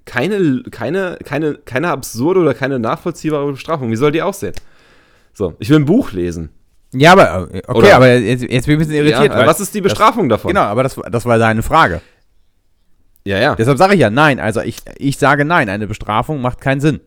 keine, 0.05 0.63
keine, 0.71 1.19
keine, 1.25 1.55
keine 1.55 1.89
absurde 1.89 2.41
oder 2.41 2.55
keine 2.55 2.79
nachvollziehbare 2.79 3.51
Bestrafung. 3.53 3.91
Wie 3.91 3.97
soll 3.97 4.13
die 4.13 4.23
aussehen? 4.23 4.55
So, 5.33 5.55
ich 5.59 5.69
will 5.69 5.77
ein 5.77 5.85
Buch 5.85 6.13
lesen. 6.13 6.51
Ja, 6.93 7.13
aber 7.13 7.49
okay, 7.49 7.63
oder, 7.69 7.97
aber 7.97 8.15
jetzt, 8.17 8.43
jetzt 8.43 8.67
bin 8.67 8.75
ich 8.75 8.77
ein 8.77 8.79
bisschen 8.79 8.95
irritiert. 8.95 9.33
Ja, 9.33 9.47
was 9.47 9.61
ist 9.61 9.75
die 9.75 9.81
Bestrafung 9.81 10.29
das, 10.29 10.39
davon? 10.39 10.51
Genau, 10.51 10.63
aber 10.63 10.83
das, 10.83 10.97
das 11.11 11.25
war 11.25 11.39
deine 11.39 11.63
Frage. 11.63 12.01
Ja, 13.25 13.39
ja. 13.39 13.55
Deshalb 13.55 13.79
sage 13.79 13.95
ich 13.95 14.01
ja 14.01 14.11
nein. 14.11 14.41
Also 14.41 14.61
ich, 14.61 14.79
ich 14.97 15.19
sage 15.19 15.45
nein, 15.45 15.69
eine 15.69 15.87
Bestrafung 15.87 16.41
macht 16.41 16.61
keinen 16.61 16.81
Sinn. 16.81 17.01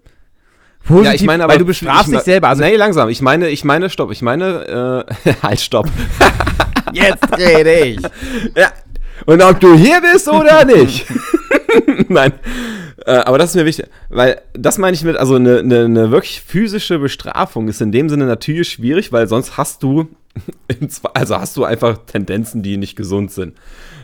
Positiv, 0.85 1.05
ja, 1.05 1.13
ich 1.13 1.23
meine, 1.23 1.43
aber 1.43 1.53
weil 1.53 1.59
du 1.59 1.65
bestrafst 1.65 2.11
dich 2.11 2.19
selber. 2.21 2.49
Also 2.49 2.63
nee, 2.63 2.75
langsam. 2.75 3.09
Ich 3.09 3.21
meine, 3.21 3.49
ich 3.49 3.63
meine, 3.63 3.89
stopp. 3.89 4.11
Ich 4.11 4.21
meine, 4.21 5.05
äh, 5.25 5.33
halt, 5.41 5.59
stopp. 5.61 5.87
Jetzt 6.93 7.37
rede 7.37 7.73
ich. 7.85 8.01
ja. 8.55 8.71
Und 9.25 9.41
ob 9.41 9.59
du 9.59 9.75
hier 9.75 10.01
bist 10.01 10.27
oder 10.27 10.65
nicht. 10.65 11.05
Nein. 12.09 12.33
Äh, 13.05 13.11
aber 13.11 13.37
das 13.37 13.51
ist 13.51 13.55
mir 13.55 13.65
wichtig, 13.65 13.85
weil 14.09 14.41
das 14.53 14.77
meine 14.77 14.95
ich 14.95 15.03
mit, 15.03 15.17
also 15.17 15.35
eine, 15.35 15.59
eine, 15.59 15.85
eine, 15.85 16.11
wirklich 16.11 16.41
physische 16.41 16.99
Bestrafung 16.99 17.67
ist 17.67 17.81
in 17.81 17.91
dem 17.91 18.09
Sinne 18.09 18.25
natürlich 18.25 18.69
schwierig, 18.69 19.11
weil 19.11 19.27
sonst 19.27 19.57
hast 19.57 19.83
du, 19.83 20.07
also 21.13 21.37
hast 21.37 21.57
du 21.57 21.65
einfach 21.65 21.99
Tendenzen, 22.05 22.63
die 22.63 22.77
nicht 22.77 22.95
gesund 22.95 23.31
sind. 23.31 23.57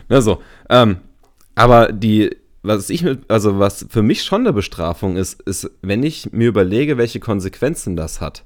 Ne, 0.08 0.20
so. 0.20 0.42
Ähm, 0.68 0.98
aber 1.54 1.92
die, 1.92 2.36
was 2.62 2.90
ich 2.90 3.02
mit, 3.02 3.30
also 3.30 3.58
was 3.58 3.86
für 3.88 4.02
mich 4.02 4.22
schon 4.22 4.42
eine 4.42 4.52
Bestrafung 4.52 5.16
ist, 5.16 5.40
ist, 5.42 5.70
wenn 5.82 6.02
ich 6.02 6.32
mir 6.32 6.48
überlege, 6.48 6.98
welche 6.98 7.20
Konsequenzen 7.20 7.96
das 7.96 8.20
hat. 8.20 8.44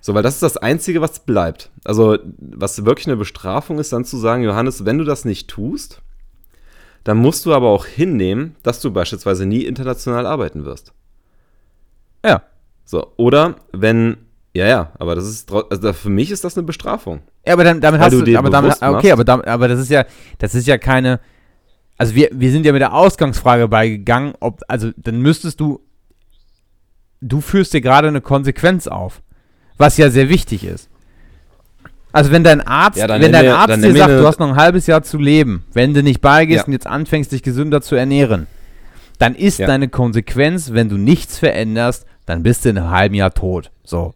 So, 0.00 0.14
weil 0.14 0.22
das 0.22 0.34
ist 0.34 0.42
das 0.42 0.56
Einzige, 0.56 1.00
was 1.00 1.20
bleibt. 1.20 1.70
Also, 1.84 2.18
was 2.38 2.84
wirklich 2.84 3.06
eine 3.06 3.16
Bestrafung 3.16 3.78
ist, 3.78 3.92
dann 3.92 4.04
zu 4.04 4.16
sagen, 4.16 4.42
Johannes, 4.42 4.84
wenn 4.84 4.98
du 4.98 5.04
das 5.04 5.24
nicht 5.24 5.48
tust, 5.48 6.00
dann 7.04 7.18
musst 7.18 7.46
du 7.46 7.54
aber 7.54 7.68
auch 7.68 7.86
hinnehmen, 7.86 8.56
dass 8.62 8.80
du 8.80 8.90
beispielsweise 8.90 9.46
nie 9.46 9.62
international 9.62 10.26
arbeiten 10.26 10.64
wirst. 10.64 10.92
Ja. 12.24 12.42
So, 12.84 13.12
oder 13.16 13.56
wenn, 13.72 14.16
ja, 14.52 14.66
ja, 14.66 14.92
aber 14.98 15.14
das 15.14 15.28
ist, 15.28 15.52
also 15.52 15.92
für 15.92 16.08
mich 16.08 16.30
ist 16.30 16.44
das 16.44 16.56
eine 16.56 16.66
Bestrafung. 16.66 17.20
Ja, 17.46 17.52
aber 17.52 17.64
dann, 17.64 17.80
damit 17.80 18.00
Weil 18.00 18.06
hast 18.06 18.12
du 18.14 18.22
du, 18.22 18.38
aber 18.38 18.50
damit, 18.50 18.82
okay, 18.82 19.12
aber, 19.12 19.46
aber 19.46 19.68
das 19.68 19.80
ist 19.80 19.90
ja, 19.90 20.04
das 20.38 20.54
ist 20.54 20.66
ja 20.66 20.76
keine, 20.76 21.20
also 22.00 22.14
wir, 22.14 22.30
wir 22.32 22.50
sind 22.50 22.64
ja 22.64 22.72
mit 22.72 22.80
der 22.80 22.94
Ausgangsfrage 22.94 23.68
beigegangen, 23.68 24.32
ob, 24.40 24.62
also 24.68 24.90
dann 24.96 25.20
müsstest 25.20 25.60
du, 25.60 25.80
du 27.20 27.42
führst 27.42 27.74
dir 27.74 27.82
gerade 27.82 28.08
eine 28.08 28.22
Konsequenz 28.22 28.86
auf, 28.86 29.20
was 29.76 29.98
ja 29.98 30.08
sehr 30.08 30.30
wichtig 30.30 30.64
ist. 30.64 30.88
Also 32.10 32.32
wenn 32.32 32.42
dein 32.42 32.62
Arzt, 32.62 32.96
Ja, 32.98 33.06
wenn 33.06 33.30
dein 33.32 33.44
mir- 33.44 33.54
Arzt 33.54 33.76
dir 33.84 33.94
sagt, 33.94 34.12
du 34.12 34.26
hast 34.26 34.40
noch 34.40 34.48
ein 34.48 34.56
halbes 34.56 34.86
Jahr 34.86 35.02
zu 35.02 35.18
leben, 35.18 35.64
wenn 35.74 35.92
du 35.92 36.02
nicht 36.02 36.22
beigehst 36.22 36.60
Ja. 36.60 36.66
und 36.66 36.72
jetzt 36.72 36.86
anfängst, 36.86 37.32
dich 37.32 37.42
gesünder 37.42 37.82
zu 37.82 37.96
ernähren, 37.96 38.46
dann 39.18 39.34
ist 39.34 39.58
Ja. 39.58 39.66
deine 39.66 39.88
Konsequenz, 39.88 40.72
wenn 40.72 40.88
du 40.88 40.96
nichts 40.96 41.38
veränderst, 41.38 42.06
dann 42.24 42.42
bist 42.42 42.64
du 42.64 42.70
in 42.70 42.78
einem 42.78 42.90
halben 42.90 43.14
Jahr 43.14 43.34
tot. 43.34 43.70
So. 43.84 44.14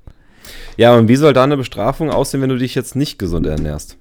Ja, 0.79 0.97
und 0.97 1.09
wie 1.09 1.17
soll 1.17 1.35
da 1.35 1.45
eine 1.45 1.59
Bestrafung 1.59 2.09
aussehen, 2.11 2.41
wenn 2.41 2.49
du 2.49 2.57
dich 2.57 2.75
jetzt 2.75 2.97
nicht 2.97 3.19
gesund 3.19 3.47
ernährst? 3.47 3.99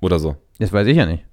Oder 0.00 0.18
so. 0.18 0.36
Das 0.58 0.72
weiß 0.72 0.86
ich 0.86 0.96
ja 0.96 1.04
nicht. 1.04 1.24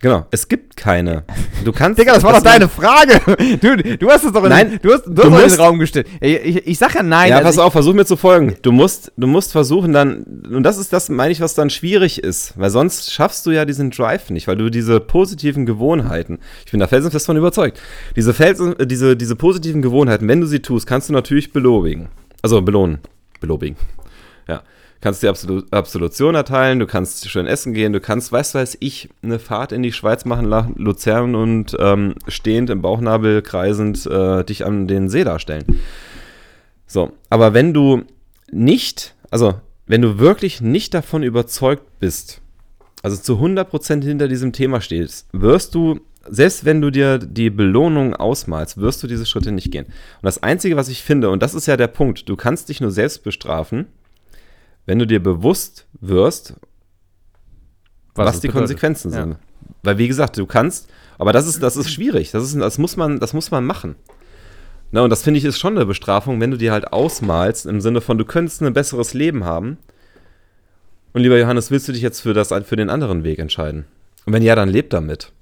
Genau, 0.00 0.26
es 0.30 0.46
gibt 0.46 0.76
keine. 0.76 1.24
Du 1.64 1.72
kannst. 1.72 1.98
Digga, 2.00 2.12
das 2.14 2.22
war 2.22 2.32
doch 2.34 2.44
man- 2.44 2.52
deine 2.52 2.68
Frage. 2.68 3.18
Du, 3.60 3.76
du 3.96 4.10
hast 4.10 4.24
es 4.24 4.32
doch 4.32 4.42
in, 4.44 4.50
Nein, 4.50 4.78
du 4.82 4.92
hast, 4.92 5.06
du 5.06 5.12
du 5.12 5.22
hast 5.22 5.30
doch 5.32 5.42
in 5.42 5.48
den 5.48 5.60
Raum 5.60 5.78
gestellt. 5.78 6.06
Ich, 6.20 6.34
ich, 6.44 6.66
ich 6.66 6.78
sag 6.78 6.94
ja 6.94 7.02
nein. 7.02 7.30
Ja, 7.30 7.36
also 7.38 7.46
pass 7.48 7.58
auf, 7.58 7.72
versuch 7.72 7.94
mir 7.94 8.04
zu 8.04 8.16
folgen. 8.16 8.56
Du 8.60 8.72
musst, 8.72 9.12
du 9.16 9.26
musst 9.26 9.52
versuchen 9.52 9.92
dann, 9.92 10.24
und 10.50 10.62
das 10.64 10.76
ist 10.76 10.92
das, 10.92 11.08
meine 11.08 11.32
ich, 11.32 11.40
was 11.40 11.54
dann 11.54 11.70
schwierig 11.70 12.22
ist, 12.22 12.52
weil 12.58 12.68
sonst 12.70 13.10
schaffst 13.12 13.46
du 13.46 13.50
ja 13.52 13.64
diesen 13.64 13.90
Drive 13.90 14.28
nicht, 14.30 14.46
weil 14.48 14.56
du 14.56 14.68
diese 14.70 15.00
positiven 15.00 15.64
Gewohnheiten, 15.64 16.38
ich 16.66 16.70
bin 16.72 16.80
da 16.80 16.86
felsenfest 16.86 17.24
von 17.24 17.36
überzeugt, 17.36 17.80
diese, 18.16 18.34
Felsen, 18.34 18.78
äh, 18.78 18.86
diese, 18.86 19.16
diese 19.16 19.34
positiven 19.36 19.80
Gewohnheiten, 19.80 20.28
wenn 20.28 20.40
du 20.42 20.46
sie 20.46 20.60
tust, 20.60 20.86
kannst 20.86 21.08
du 21.08 21.14
natürlich 21.14 21.52
belobigen. 21.52 22.08
Also 22.42 22.60
belohnen. 22.60 22.98
Belobigen. 23.40 23.76
Ja. 24.46 24.62
Kannst 25.00 25.22
die 25.22 25.28
Absolu 25.28 25.62
Absolution 25.70 26.34
erteilen, 26.34 26.78
du 26.78 26.86
kannst 26.86 27.28
schön 27.28 27.46
essen 27.46 27.74
gehen, 27.74 27.92
du 27.92 28.00
kannst, 28.00 28.32
weißt 28.32 28.54
du, 28.54 28.58
weiß 28.58 28.78
ich, 28.80 29.08
eine 29.22 29.38
Fahrt 29.38 29.72
in 29.72 29.82
die 29.82 29.92
Schweiz 29.92 30.24
machen, 30.24 30.48
nach 30.48 30.68
Luzern 30.74 31.34
und 31.34 31.76
ähm, 31.78 32.14
stehend 32.28 32.70
im 32.70 32.82
Bauchnabel 32.82 33.42
kreisend 33.42 34.06
äh, 34.06 34.44
dich 34.44 34.64
an 34.64 34.88
den 34.88 35.08
See 35.08 35.24
darstellen. 35.24 35.64
So, 36.86 37.12
aber 37.30 37.52
wenn 37.52 37.74
du 37.74 38.04
nicht, 38.50 39.14
also 39.30 39.54
wenn 39.86 40.02
du 40.02 40.18
wirklich 40.18 40.60
nicht 40.60 40.94
davon 40.94 41.22
überzeugt 41.22 41.84
bist, 42.00 42.40
also 43.02 43.16
zu 43.16 43.34
100% 43.34 44.02
hinter 44.02 44.28
diesem 44.28 44.52
Thema 44.52 44.80
stehst, 44.80 45.28
wirst 45.32 45.74
du, 45.74 46.00
selbst 46.28 46.64
wenn 46.64 46.80
du 46.80 46.90
dir 46.90 47.18
die 47.18 47.50
Belohnung 47.50 48.14
ausmalst, 48.14 48.78
wirst 48.78 49.02
du 49.02 49.06
diese 49.06 49.26
Schritte 49.26 49.52
nicht 49.52 49.70
gehen. 49.70 49.86
Und 49.86 50.24
das 50.24 50.42
Einzige, 50.42 50.76
was 50.76 50.88
ich 50.88 51.02
finde, 51.02 51.30
und 51.30 51.42
das 51.42 51.54
ist 51.54 51.66
ja 51.66 51.76
der 51.76 51.86
Punkt, 51.86 52.28
du 52.28 52.36
kannst 52.36 52.68
dich 52.68 52.80
nur 52.80 52.90
selbst 52.90 53.22
bestrafen, 53.22 53.86
wenn 54.86 54.98
du 54.98 55.06
dir 55.06 55.22
bewusst 55.22 55.86
wirst, 56.00 56.54
was, 58.14 58.36
es 58.36 58.40
die 58.40 58.48
bedeutet. 58.48 58.68
Konsequenzen 58.68 59.12
Ja. 59.12 59.20
sind. 59.22 59.36
Weil, 59.82 59.98
wie 59.98 60.08
gesagt, 60.08 60.38
du 60.38 60.46
kannst, 60.46 60.88
aber 61.18 61.32
das 61.32 61.46
ist, 61.46 61.62
das 61.62 61.76
ist 61.76 61.90
schwierig. 61.90 62.30
Das, 62.30 62.42
ist, 62.44 62.58
das, 62.58 62.78
muss 62.78 62.96
man, 62.96 63.20
das 63.20 63.32
muss 63.34 63.50
man 63.50 63.64
machen. 63.64 63.96
Na, 64.92 65.02
und 65.02 65.10
das 65.10 65.22
finde 65.22 65.38
ich 65.38 65.44
ist 65.44 65.58
schon 65.58 65.76
eine 65.76 65.86
Bestrafung, 65.86 66.40
wenn 66.40 66.50
du 66.50 66.56
dir 66.56 66.72
halt 66.72 66.92
ausmalst, 66.92 67.66
im 67.66 67.80
Sinne 67.80 68.00
von, 68.00 68.16
du 68.18 68.24
könntest 68.24 68.62
ein 68.62 68.72
besseres 68.72 69.14
Leben 69.14 69.44
haben. 69.44 69.78
Und 71.12 71.22
lieber 71.22 71.38
Johannes, 71.38 71.70
willst 71.70 71.88
du 71.88 71.92
dich 71.92 72.02
jetzt 72.02 72.20
für, 72.20 72.34
das, 72.34 72.52
für 72.64 72.76
den 72.76 72.90
anderen 72.90 73.24
Weg 73.24 73.38
entscheiden? 73.38 73.84
Und 74.26 74.32
wenn 74.32 74.42
ja, 74.42 74.54
dann 74.54 74.68
leb 74.68 74.90
damit. 74.90 75.32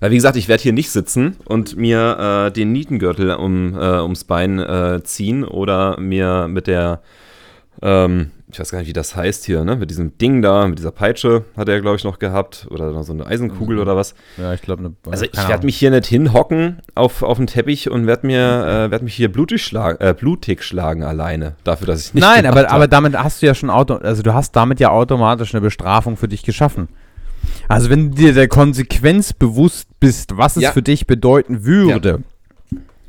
Weil, 0.00 0.10
wie 0.10 0.16
gesagt, 0.16 0.36
ich 0.36 0.48
werde 0.48 0.62
hier 0.62 0.72
nicht 0.72 0.90
sitzen 0.90 1.36
und 1.44 1.76
mir 1.76 2.46
äh, 2.48 2.50
den 2.52 2.72
Nietengürtel 2.72 3.32
um, 3.34 3.74
äh, 3.78 4.00
ums 4.00 4.24
Bein 4.24 4.58
äh, 4.58 5.00
ziehen 5.04 5.44
oder 5.44 5.98
mir 6.00 6.48
mit 6.48 6.66
der, 6.66 7.02
ähm, 7.80 8.30
ich 8.50 8.60
weiß 8.60 8.70
gar 8.70 8.78
nicht, 8.80 8.88
wie 8.88 8.92
das 8.92 9.16
heißt 9.16 9.46
hier, 9.46 9.64
ne? 9.64 9.76
mit 9.76 9.88
diesem 9.90 10.18
Ding 10.18 10.42
da, 10.42 10.66
mit 10.66 10.78
dieser 10.78 10.90
Peitsche 10.90 11.44
hat 11.56 11.70
er, 11.70 11.80
glaube 11.80 11.96
ich, 11.96 12.04
noch 12.04 12.18
gehabt 12.18 12.66
oder 12.70 12.90
noch 12.92 13.02
so 13.02 13.14
eine 13.14 13.26
Eisenkugel 13.26 13.78
oder 13.78 13.96
was. 13.96 14.14
Ja, 14.36 14.52
ich 14.52 14.60
glaube, 14.60 14.92
Also 15.10 15.24
ich 15.24 15.48
werde 15.48 15.64
mich 15.64 15.78
hier 15.78 15.90
nicht 15.90 16.06
hinhocken 16.06 16.82
auf, 16.94 17.22
auf 17.22 17.38
den 17.38 17.46
Teppich 17.46 17.90
und 17.90 18.06
werde 18.06 18.26
mir 18.26 18.38
äh, 18.86 18.90
werd 18.90 19.02
mich 19.02 19.14
hier 19.14 19.32
blutig, 19.32 19.64
schlag, 19.64 20.00
äh, 20.02 20.12
blutig 20.12 20.62
schlagen 20.62 21.02
alleine. 21.02 21.54
Dafür, 21.64 21.86
dass 21.86 22.06
ich 22.08 22.14
nicht 22.14 22.22
Nein, 22.22 22.44
aber, 22.44 22.64
hab. 22.64 22.72
aber 22.74 22.88
damit 22.88 23.16
hast 23.16 23.40
du 23.40 23.46
ja 23.46 23.54
schon 23.54 23.70
auto, 23.70 23.94
also 23.94 24.22
du 24.22 24.34
hast 24.34 24.54
damit 24.54 24.78
ja 24.78 24.90
automatisch 24.90 25.54
eine 25.54 25.62
Bestrafung 25.62 26.18
für 26.18 26.28
dich 26.28 26.42
geschaffen. 26.42 26.88
Also 27.68 27.88
wenn 27.90 28.10
du 28.10 28.16
dir 28.16 28.34
der 28.34 28.48
Konsequenz 28.48 29.32
bewusst 29.32 29.88
bist, 29.98 30.36
was 30.36 30.56
es 30.56 30.62
Ja. 30.64 30.72
für 30.72 30.82
dich 30.82 31.06
bedeuten 31.06 31.64
würde, 31.64 32.22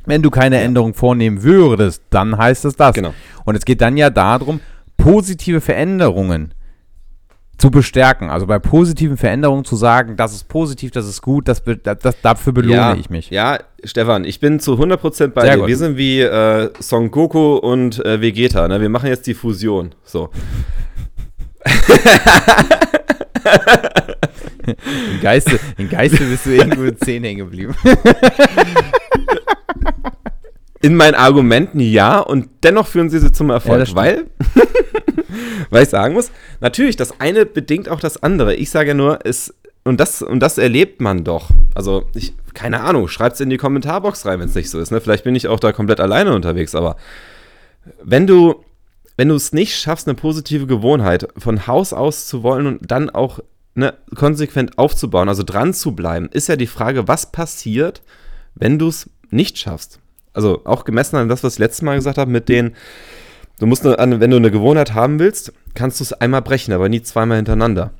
wenn 0.06 0.22
du 0.22 0.30
keine 0.30 0.60
Änderung 0.60 0.94
vornehmen 0.94 1.42
würdest, 1.42 2.02
dann 2.10 2.36
heißt 2.36 2.64
es 2.64 2.76
das. 2.76 2.94
Genau. 2.94 3.14
Und 3.44 3.56
es 3.56 3.64
geht 3.64 3.80
dann 3.80 3.96
ja 3.96 4.10
darum, 4.10 4.60
positive 4.96 5.60
Veränderungen 5.60 6.54
zu 7.58 7.70
bestärken. 7.70 8.30
Also 8.30 8.46
bei 8.46 8.58
positiven 8.58 9.16
Veränderungen 9.16 9.64
zu 9.64 9.76
sagen, 9.76 10.16
das 10.16 10.34
ist 10.34 10.48
positiv, 10.48 10.90
das 10.90 11.06
ist 11.06 11.22
gut, 11.22 11.48
das, 11.48 11.62
das, 11.82 11.98
das 12.00 12.20
dafür 12.20 12.52
belohne 12.52 12.74
ja, 12.74 12.94
ich 12.94 13.10
mich. 13.10 13.30
Ja, 13.30 13.58
Stefan, 13.84 14.24
ich 14.24 14.40
bin 14.40 14.60
zu 14.60 14.74
100% 14.74 15.28
bei 15.28 15.42
Sehr 15.42 15.52
dir. 15.54 15.60
gut. 15.60 15.68
Wir 15.68 15.76
sind 15.76 15.96
wie 15.96 16.20
äh, 16.20 16.70
Son 16.80 17.10
Goku 17.10 17.56
und 17.56 18.04
äh, 18.04 18.20
Vegeta. 18.20 18.66
Ne? 18.68 18.80
Wir 18.80 18.88
machen 18.88 19.08
jetzt 19.08 19.26
die 19.26 19.34
Fusion. 19.34 19.94
So. 20.04 20.30
Im 24.66 25.20
Geiste, 25.20 25.60
Im 25.76 25.90
Geiste 25.90 26.24
bist 26.24 26.46
du 26.46 26.50
irgendwo 26.50 26.84
in 26.84 26.96
10 26.96 27.22
hängen 27.24 27.38
geblieben. 27.38 27.74
In 30.84 30.96
meinen 30.96 31.14
Argumenten 31.14 31.80
ja 31.80 32.18
und 32.18 32.48
dennoch 32.62 32.86
führen 32.86 33.08
sie 33.08 33.18
sie 33.18 33.32
zum 33.32 33.48
Ja, 33.48 33.54
Erfolg, 33.54 33.86
stimmt. 33.86 33.96
weil, 33.96 34.24
weil 35.70 35.84
ich 35.84 35.88
sagen 35.88 36.12
muss, 36.12 36.30
natürlich, 36.60 36.96
das 36.96 37.20
eine 37.20 37.46
bedingt 37.46 37.88
auch 37.88 38.00
das 38.00 38.22
andere. 38.22 38.54
Ich 38.54 38.68
sage 38.68 38.88
ja 38.88 38.94
nur, 38.94 39.20
es, 39.24 39.54
und 39.84 39.98
das, 39.98 40.20
und 40.20 40.40
das 40.40 40.58
erlebt 40.58 41.00
man 41.00 41.24
doch. 41.24 41.48
Also, 41.74 42.04
ich, 42.14 42.34
keine 42.52 42.82
Ahnung, 42.82 43.08
schreibt 43.08 43.36
es 43.36 43.40
in 43.40 43.48
die 43.48 43.56
Kommentarbox 43.56 44.26
rein, 44.26 44.40
wenn 44.40 44.48
es 44.48 44.54
nicht 44.54 44.68
so 44.68 44.78
ist. 44.78 44.90
Ne? 44.90 45.00
Vielleicht 45.00 45.24
bin 45.24 45.34
ich 45.34 45.48
auch 45.48 45.58
da 45.58 45.72
komplett 45.72 46.00
alleine 46.00 46.34
unterwegs, 46.34 46.74
aber 46.74 46.96
wenn 48.02 48.26
du, 48.26 48.62
wenn 49.16 49.28
du 49.30 49.36
es 49.36 49.54
nicht 49.54 49.76
schaffst, 49.78 50.06
eine 50.06 50.14
positive 50.16 50.66
Gewohnheit 50.66 51.28
von 51.38 51.66
Haus 51.66 51.94
aus 51.94 52.26
zu 52.26 52.42
wollen 52.42 52.66
und 52.66 52.90
dann 52.90 53.08
auch 53.08 53.40
ne, 53.74 53.94
konsequent 54.14 54.76
aufzubauen, 54.76 55.30
also 55.30 55.44
dran 55.44 55.72
zu 55.72 55.92
bleiben, 55.92 56.28
ist 56.30 56.48
ja 56.48 56.56
die 56.56 56.66
Frage, 56.66 57.08
was 57.08 57.32
passiert, 57.32 58.02
wenn 58.54 58.78
du 58.78 58.88
es 58.88 59.08
nicht 59.30 59.56
schaffst. 59.56 59.98
Also 60.34 60.60
auch 60.64 60.84
gemessen 60.84 61.16
an 61.16 61.28
das, 61.28 61.42
was 61.42 61.54
ich 61.54 61.58
letztes 61.60 61.82
Mal 61.82 61.94
gesagt 61.94 62.18
habe, 62.18 62.30
mit 62.30 62.48
den, 62.48 62.74
du 63.60 63.66
musst, 63.66 63.86
eine, 63.86 64.20
wenn 64.20 64.30
du 64.30 64.36
eine 64.36 64.50
Gewohnheit 64.50 64.92
haben 64.92 65.18
willst, 65.18 65.52
kannst 65.74 66.00
du 66.00 66.04
es 66.04 66.12
einmal 66.12 66.42
brechen, 66.42 66.74
aber 66.74 66.88
nie 66.88 67.02
zweimal 67.02 67.36
hintereinander. 67.36 67.92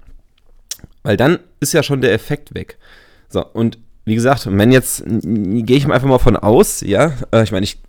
Weil 1.02 1.16
dann 1.16 1.38
ist 1.60 1.72
ja 1.72 1.82
schon 1.82 2.00
der 2.00 2.12
Effekt 2.12 2.54
weg. 2.54 2.78
So, 3.28 3.44
und 3.44 3.78
wie 4.04 4.14
gesagt, 4.14 4.46
wenn 4.50 4.70
jetzt, 4.70 5.02
gehe 5.06 5.76
ich 5.76 5.86
einfach 5.86 6.08
mal 6.08 6.18
von 6.18 6.36
aus, 6.36 6.82
ja, 6.82 7.12
äh, 7.30 7.42
ich 7.42 7.52
meine, 7.52 7.64
ich, 7.64 7.80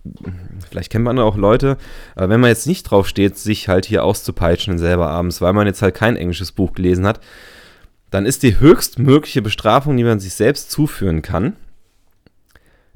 vielleicht 0.70 0.90
kennt 0.90 1.04
man 1.04 1.18
auch 1.18 1.36
Leute, 1.36 1.76
aber 2.14 2.30
wenn 2.30 2.40
man 2.40 2.48
jetzt 2.48 2.66
nicht 2.66 2.84
drauf 2.84 3.06
steht, 3.06 3.36
sich 3.36 3.68
halt 3.68 3.84
hier 3.84 4.02
auszupeitschen 4.02 4.78
selber 4.78 5.10
abends, 5.10 5.42
weil 5.42 5.52
man 5.52 5.66
jetzt 5.66 5.82
halt 5.82 5.94
kein 5.94 6.16
englisches 6.16 6.52
Buch 6.52 6.72
gelesen 6.72 7.06
hat, 7.06 7.20
dann 8.10 8.24
ist 8.24 8.42
die 8.42 8.58
höchstmögliche 8.58 9.42
Bestrafung, 9.42 9.96
die 9.96 10.04
man 10.04 10.20
sich 10.20 10.32
selbst 10.32 10.70
zuführen 10.70 11.20
kann, 11.20 11.54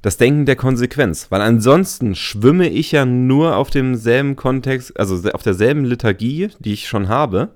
das 0.03 0.17
Denken 0.17 0.47
der 0.47 0.57
Konsequenz. 0.57 1.31
Weil 1.31 1.41
ansonsten 1.41 2.15
schwimme 2.15 2.69
ich 2.69 2.93
ja 2.93 3.05
nur 3.05 3.57
auf 3.57 3.71
demselben 3.71 4.37
Kontext, 4.37 4.99
also 4.99 5.31
auf 5.31 5.43
derselben 5.43 5.85
Liturgie, 5.85 6.49
die 6.59 6.73
ich 6.73 6.89
schon 6.89 7.09
habe. 7.09 7.55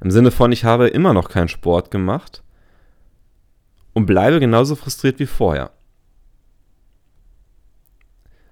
Im 0.00 0.10
Sinne 0.10 0.30
von, 0.30 0.52
ich 0.52 0.64
habe 0.64 0.88
immer 0.88 1.14
noch 1.14 1.28
keinen 1.28 1.48
Sport 1.48 1.90
gemacht 1.90 2.42
und 3.92 4.06
bleibe 4.06 4.40
genauso 4.40 4.76
frustriert 4.76 5.18
wie 5.18 5.26
vorher. 5.26 5.70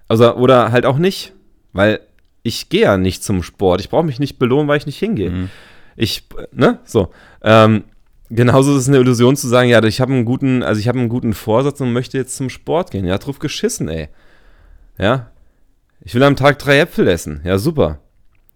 Also, 0.07 0.35
oder 0.35 0.71
halt 0.71 0.85
auch 0.85 0.97
nicht, 0.97 1.33
weil 1.71 2.01
ich 2.43 2.69
gehe 2.69 2.81
ja 2.81 2.97
nicht 2.97 3.23
zum 3.23 3.41
Sport. 3.41 3.81
Ich 3.81 3.89
brauche 3.89 4.03
mich 4.03 4.19
nicht 4.19 4.37
belohnen, 4.37 4.67
weil 4.67 4.77
ich 4.77 4.85
nicht 4.85 4.99
hingehe. 4.99 5.29
Mhm. 5.29 5.49
Ich, 5.95 6.27
ne, 6.51 6.79
so. 6.83 7.11
Ähm, 7.41 7.83
genauso 8.33 8.73
ist 8.75 8.83
es 8.83 8.87
eine 8.89 8.97
Illusion 8.97 9.35
zu 9.35 9.47
sagen, 9.47 9.69
ja, 9.69 9.83
ich 9.83 10.01
habe 10.01 10.11
einen 10.13 10.25
guten, 10.25 10.63
also 10.63 10.79
ich 10.79 10.87
habe 10.87 10.99
einen 10.99 11.09
guten 11.09 11.33
Vorsatz 11.33 11.79
und 11.81 11.93
möchte 11.93 12.17
jetzt 12.17 12.35
zum 12.35 12.49
Sport 12.49 12.91
gehen. 12.91 13.05
Ja, 13.05 13.17
drauf 13.17 13.39
geschissen, 13.39 13.87
ey. 13.89 14.09
Ja. 14.97 15.31
Ich 16.01 16.13
will 16.15 16.23
am 16.23 16.35
Tag 16.35 16.59
drei 16.59 16.79
Äpfel 16.79 17.07
essen. 17.07 17.41
Ja, 17.43 17.57
super. 17.57 17.99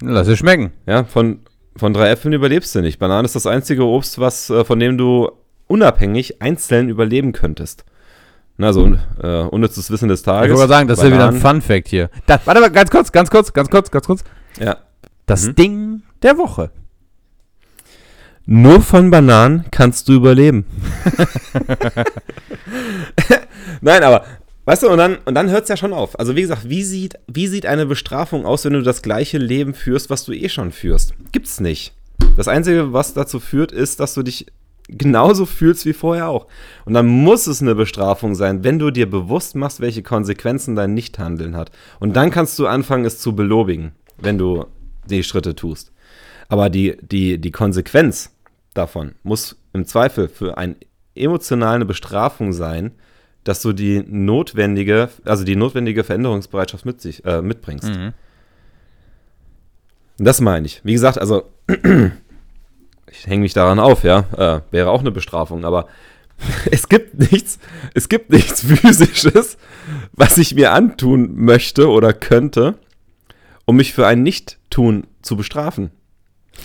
Lass 0.02 0.28
es 0.28 0.38
schmecken. 0.40 0.72
Ja, 0.86 1.06
von, 1.06 1.40
von 1.76 1.94
drei 1.94 2.10
Äpfeln 2.10 2.34
überlebst 2.34 2.76
du 2.76 2.82
nicht. 2.82 3.00
Banane 3.00 3.26
ist 3.26 3.36
das 3.36 3.48
einzige 3.48 3.84
Obst, 3.86 4.20
was, 4.20 4.50
äh, 4.50 4.64
von 4.66 4.80
dem 4.80 4.98
du 4.98 5.32
unabhängig 5.68 6.42
einzeln 6.42 6.90
überleben 6.90 7.32
könntest. 7.32 7.84
Na, 8.58 8.74
so 8.74 8.92
äh, 9.22 9.42
unnützes 9.44 9.92
Wissen 9.92 10.10
des 10.10 10.24
Tages. 10.24 10.52
Ich 10.52 10.58
würde 10.58 10.68
sagen, 10.68 10.88
das 10.88 10.98
ist 11.00 11.06
ja 11.06 11.12
wieder 11.14 11.28
ein 11.28 11.36
Fun 11.40 11.62
Fact 11.62 11.88
hier. 11.88 12.10
Das, 12.26 12.42
warte 12.46 12.60
mal, 12.62 12.72
ganz 12.72 12.90
kurz, 12.90 13.12
ganz 13.12 13.30
kurz, 13.30 13.54
ganz 13.54 13.70
kurz, 13.70 13.92
ganz 13.92 14.06
kurz. 14.08 14.24
Ja. 14.60 14.78
Das 15.28 15.48
Mhm. 15.48 15.56
Ding 15.56 16.02
der 16.24 16.38
Woche. 16.38 16.72
Nur 18.50 18.82
von 18.82 19.12
Bananen 19.12 19.66
kannst 19.72 20.08
du 20.08 20.14
überleben. 20.14 20.66
Nein, 23.82 24.04
aber 24.04 24.24
weißt 24.64 24.84
du, 24.84 24.90
und 24.90 24.98
dann, 24.98 25.18
und 25.26 25.36
dann 25.36 25.50
hört 25.50 25.64
es 25.64 25.70
ja 25.70 25.76
schon 25.76 25.92
auf. 25.92 26.18
Also 26.18 26.38
wie 26.38 26.42
gesagt, 26.42 26.70
wie 26.70 26.84
sieht, 26.84 27.16
wie 27.28 27.48
sieht 27.48 27.66
eine 27.66 27.86
Bestrafung 27.86 28.46
aus, 28.46 28.64
wenn 28.64 28.72
du 28.72 28.82
das 28.82 29.02
gleiche 29.02 29.38
Leben 29.38 29.74
führst, 29.74 30.10
was 30.10 30.24
du 30.24 30.32
eh 30.32 30.48
schon 30.48 30.72
führst? 30.72 31.14
Gibt's 31.34 31.60
nicht. 31.60 31.94
Das 32.38 32.48
Einzige, 32.48 32.94
was 32.94 33.14
dazu 33.14 33.42
führt, 33.42 33.74
ist, 33.74 34.00
dass 34.00 34.14
du 34.14 34.24
dich 34.24 34.46
genauso 34.88 35.46
fühlst 35.46 35.86
wie 35.86 35.92
vorher 35.92 36.30
auch. 36.30 36.48
Und 36.86 36.94
dann 36.94 37.06
muss 37.06 37.48
es 37.48 37.62
eine 37.62 37.76
Bestrafung 37.76 38.34
sein, 38.34 38.64
wenn 38.64 38.80
du 38.80 38.92
dir 38.92 39.10
bewusst 39.10 39.56
machst, 39.56 39.82
welche 39.82 40.04
Konsequenzen 40.04 40.78
dein 40.78 40.94
Nichthandeln 40.94 41.58
hat. 41.58 41.72
Und 42.00 42.16
dann 42.16 42.32
kannst 42.32 42.58
du 42.60 42.68
anfangen, 42.68 43.04
es 43.04 43.20
zu 43.20 43.36
belobigen, 43.36 43.92
wenn 44.18 44.38
du 44.38 44.68
die 45.10 45.24
Schritte 45.24 45.54
tust. 45.54 45.92
Aber 46.48 46.70
die, 46.70 46.96
die, 47.02 47.40
die 47.40 47.52
Konsequenz 47.52 48.32
davon 48.78 49.16
muss 49.24 49.58
im 49.74 49.86
Zweifel 49.86 50.28
für 50.28 50.58
eine 50.58 50.76
emotionale 51.16 51.86
Bestrafung 51.86 52.54
sein, 52.54 52.92
dass 53.44 53.62
du 53.62 53.74
die 53.74 54.04
notwendige, 54.06 55.10
also 55.24 55.44
die 55.44 55.56
notwendige 55.56 56.04
Veränderungsbereitschaft 56.04 56.86
mit 56.86 57.02
sich, 57.02 57.26
äh, 57.26 57.42
mitbringst. 57.42 57.90
Mhm. 57.90 58.14
Das 60.18 60.42
meine 60.42 60.66
ich. 60.66 60.82
Wie 60.84 60.94
gesagt, 60.94 61.20
also 61.20 61.50
ich 63.12 63.28
hänge 63.28 63.44
mich 63.44 63.54
daran 63.54 63.80
auf, 63.80 64.04
ja. 64.04 64.26
Äh, 64.36 64.62
wäre 64.72 64.90
auch 64.90 65.00
eine 65.00 65.12
Bestrafung, 65.12 65.64
aber 65.64 65.88
es 66.72 66.90
gibt 66.90 67.32
nichts, 67.32 67.60
es 67.94 68.10
gibt 68.10 68.32
nichts 68.32 68.62
physisches, 68.62 69.58
was 70.14 70.38
ich 70.38 70.56
mir 70.56 70.74
antun 70.74 71.36
möchte 71.36 71.90
oder 71.90 72.14
könnte, 72.14 72.76
um 73.66 73.78
mich 73.78 73.94
für 73.94 74.06
ein 74.08 74.24
Nicht-Tun 74.24 75.08
zu 75.22 75.38
bestrafen. 75.38 75.92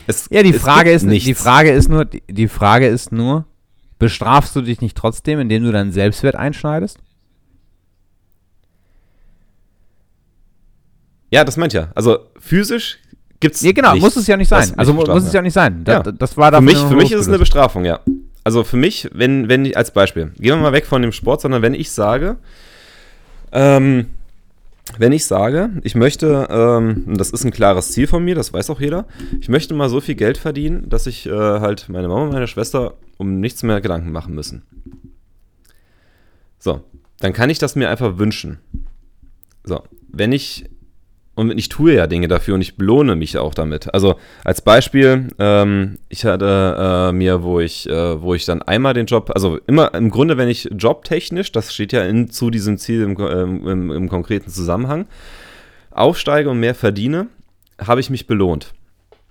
Es, 0.07 0.27
Ja, 0.31 0.43
die 0.43 0.53
Frage 0.53 0.91
ist, 0.93 1.05
nichts. 1.05 1.25
die 1.27 1.35
Frage 1.35 1.71
ist 1.71 1.89
nur, 1.89 2.05
die, 2.05 2.23
die 2.29 2.49
Frage 2.49 2.87
ist 2.89 3.13
nur, 3.13 3.45
bestrafst 3.99 4.55
du 4.57 4.63
dich 4.63 4.81
nicht 4.81 4.97
trotzdem, 4.97 5.39
indem 5.41 5.63
du 5.65 5.73
deinen 5.73 5.93
Selbstwert 5.93 6.35
einschneidest? 6.37 6.99
Ja, 11.31 11.45
das 11.45 11.57
meint 11.57 11.73
ja. 11.73 11.89
Also 11.95 12.19
physisch 12.39 12.99
gibt 13.41 13.55
es. 13.55 13.63
Ja, 13.63 13.73
genau, 13.73 13.97
muss 13.97 14.17
es 14.17 14.27
ja 14.27 14.37
nicht 14.37 14.49
sein. 14.49 14.73
Also 14.77 14.93
mu- 14.93 15.05
muss 15.07 15.25
es 15.25 15.33
ja 15.33 15.41
nicht 15.43 15.55
sein. 15.55 15.85
Da, 15.85 15.93
Ja. 15.95 16.03
Das 16.03 16.37
war 16.37 16.53
Für 16.53 16.61
mich, 16.61 16.77
für 16.79 16.95
mich 16.97 17.13
ist 17.13 17.21
es 17.23 17.29
eine. 17.29 17.39
Bestrafung, 17.39 17.85
ja. 17.85 18.01
Also 18.45 18.65
für 18.65 18.77
mich, 18.77 19.09
wenn, 19.15 19.49
wenn 19.49 19.65
ich, 19.65 19.77
als 19.77 19.93
Beispiel, 19.93 20.27
gehen 20.37 20.57
wir 20.57 20.57
mal 20.57 20.73
weg 20.73 20.85
von 20.87 21.01
dem 21.01 21.13
Sport, 21.13 21.41
sondern 21.41 21.63
wenn 21.63 21.75
ich 21.75 21.91
sage, 21.93 22.37
ähm, 23.53 24.07
wenn 24.99 25.13
ich 25.13 25.25
sage, 25.25 25.71
ich 25.83 25.95
möchte, 25.95 26.49
ähm, 26.51 27.05
das 27.17 27.31
ist 27.31 27.45
ein 27.45 27.51
klares 27.51 27.93
Ziel 27.93 28.07
von 28.07 28.25
mir, 28.25 28.35
das 28.35 28.53
weiß 28.53 28.71
auch 28.71 28.81
jeder, 28.81 29.07
ich 29.41 29.49
möchte 29.49 29.75
mal 29.75 29.89
so 29.89 30.01
viel 30.01 30.15
Geld 30.15 30.39
verdienen, 30.39 30.89
dass 30.89 31.07
ich 31.07 31.27
äh, 31.27 31.31
halt 31.33 31.89
meine 31.89 32.09
Mama 32.09 32.25
und 32.25 32.33
meine 32.33 32.47
Schwester 32.47 32.95
um 33.19 33.41
nichts 33.41 33.63
mehr 33.63 33.81
Gedanken 33.81 34.13
machen 34.13 34.35
müssen. 34.35 34.63
So, 36.59 36.83
dann 37.21 37.33
kann 37.33 37.51
ich 37.51 37.59
das 37.59 37.77
mir 37.77 37.89
einfach 37.89 38.19
wünschen. 38.19 38.59
So, 39.65 39.83
wenn 40.09 40.33
ich 40.33 40.65
und 41.51 41.59
ich 41.59 41.69
tue 41.69 41.95
ja 41.95 42.07
Dinge 42.07 42.29
dafür 42.29 42.55
und 42.55 42.61
ich 42.61 42.77
belohne 42.77 43.17
mich 43.17 43.37
auch 43.39 43.55
damit. 43.55 43.93
Also 43.93 44.17
als 44.45 44.61
Beispiel, 44.63 45.29
ähm, 45.39 45.99
ich 46.09 46.25
hatte 46.25 47.11
äh, 47.11 47.13
mir, 47.13 47.43
wo 47.43 47.61
ich, 47.61 47.89
äh, 47.89 48.21
wo 48.21 48.35
ich 48.35 48.45
dann 48.45 48.63
einmal 48.63 48.95
den 48.95 49.07
Job, 49.07 49.31
also 49.35 49.59
immer 49.67 49.95
im 49.95 50.11
Grunde, 50.11 50.37
wenn 50.37 50.49
ich 50.49 50.69
jobtechnisch, 50.77 51.53
das 51.53 51.73
steht 51.73 51.93
ja 51.93 52.03
in, 52.05 52.31
zu 52.31 52.51
diesem 52.51 52.79
Ziel 52.79 53.03
im, 53.03 53.17
im, 53.67 53.91
im 53.91 54.09
konkreten 54.09 54.51
Zusammenhang, 54.51 55.07
aufsteige 55.91 56.51
und 56.51 56.61
mehr 56.61 56.75
verdiene, 56.75 57.27
habe 57.81 58.01
ich 58.01 58.11
mich 58.11 58.27
belohnt. 58.27 58.73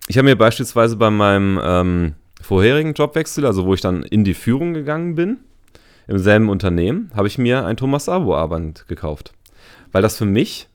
Ich 0.07 0.17
habe 0.17 0.27
mir 0.27 0.35
beispielsweise 0.35 0.95
bei 0.97 1.09
meinem 1.09 1.59
ähm, 1.63 2.13
vorherigen 2.41 2.93
Jobwechsel, 2.93 3.45
also 3.45 3.65
wo 3.65 3.73
ich 3.73 3.81
dann 3.81 4.03
in 4.03 4.23
die 4.23 4.33
Führung 4.33 4.73
gegangen 4.73 5.15
bin, 5.15 5.39
im 6.07 6.19
selben 6.19 6.49
Unternehmen, 6.49 7.11
habe 7.15 7.27
ich 7.27 7.37
mir 7.37 7.65
ein 7.65 7.77
Thomas 7.77 8.05
Sabo 8.05 8.35
Armband 8.35 8.85
gekauft. 8.87 9.33
Weil 9.91 10.01
das 10.01 10.17
für 10.17 10.25
mich 10.25 10.67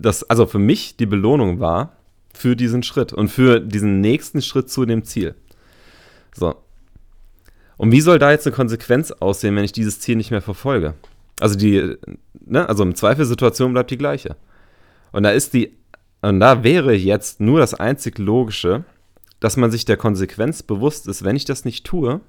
das, 0.00 0.22
also 0.24 0.46
für 0.46 0.58
mich 0.58 0.96
die 0.96 1.06
Belohnung 1.06 1.60
war 1.60 1.96
für 2.32 2.56
diesen 2.56 2.82
Schritt 2.82 3.12
und 3.12 3.28
für 3.28 3.60
diesen 3.60 4.00
nächsten 4.00 4.42
Schritt 4.42 4.70
zu 4.70 4.84
dem 4.86 5.04
Ziel. 5.04 5.34
So. 6.34 6.54
Und 7.76 7.92
wie 7.92 8.00
soll 8.00 8.18
da 8.18 8.30
jetzt 8.30 8.46
eine 8.46 8.54
Konsequenz 8.54 9.10
aussehen, 9.10 9.56
wenn 9.56 9.64
ich 9.64 9.72
dieses 9.72 10.00
Ziel 10.00 10.16
nicht 10.16 10.30
mehr 10.30 10.42
verfolge? 10.42 10.94
Also 11.40 11.56
die, 11.56 11.96
ne, 12.44 12.68
also 12.68 12.82
im 12.82 12.94
Zweifel 12.94 13.24
Situation 13.24 13.72
bleibt 13.72 13.90
die 13.90 13.98
gleiche. 13.98 14.36
Und 15.12 15.22
da 15.22 15.30
ist 15.30 15.54
die, 15.54 15.76
und 16.20 16.40
da 16.40 16.62
wäre 16.62 16.94
jetzt 16.94 17.40
nur 17.40 17.58
das 17.58 17.74
einzig 17.74 18.18
Logische, 18.18 18.84
dass 19.40 19.56
man 19.56 19.70
sich 19.70 19.86
der 19.86 19.96
Konsequenz 19.96 20.62
bewusst 20.62 21.08
ist, 21.08 21.24
wenn 21.24 21.36
ich 21.36 21.46
das 21.46 21.64
nicht 21.64 21.86
tue, 21.86 22.20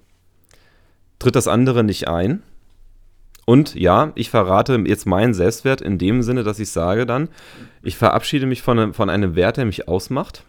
tritt 1.19 1.35
das 1.35 1.47
andere 1.47 1.83
nicht 1.83 2.07
ein. 2.07 2.41
Und 3.45 3.75
ja, 3.75 4.11
ich 4.15 4.29
verrate 4.29 4.83
jetzt 4.85 5.05
meinen 5.05 5.33
Selbstwert 5.33 5.81
in 5.81 5.97
dem 5.97 6.21
Sinne, 6.21 6.43
dass 6.43 6.59
ich 6.59 6.69
sage 6.69 7.05
dann, 7.05 7.29
ich 7.81 7.97
verabschiede 7.97 8.45
mich 8.45 8.61
von 8.61 8.79
einem, 8.79 8.93
von 8.93 9.09
einem 9.09 9.35
Wert, 9.35 9.57
der 9.57 9.65
mich 9.65 9.87
ausmacht 9.87 10.43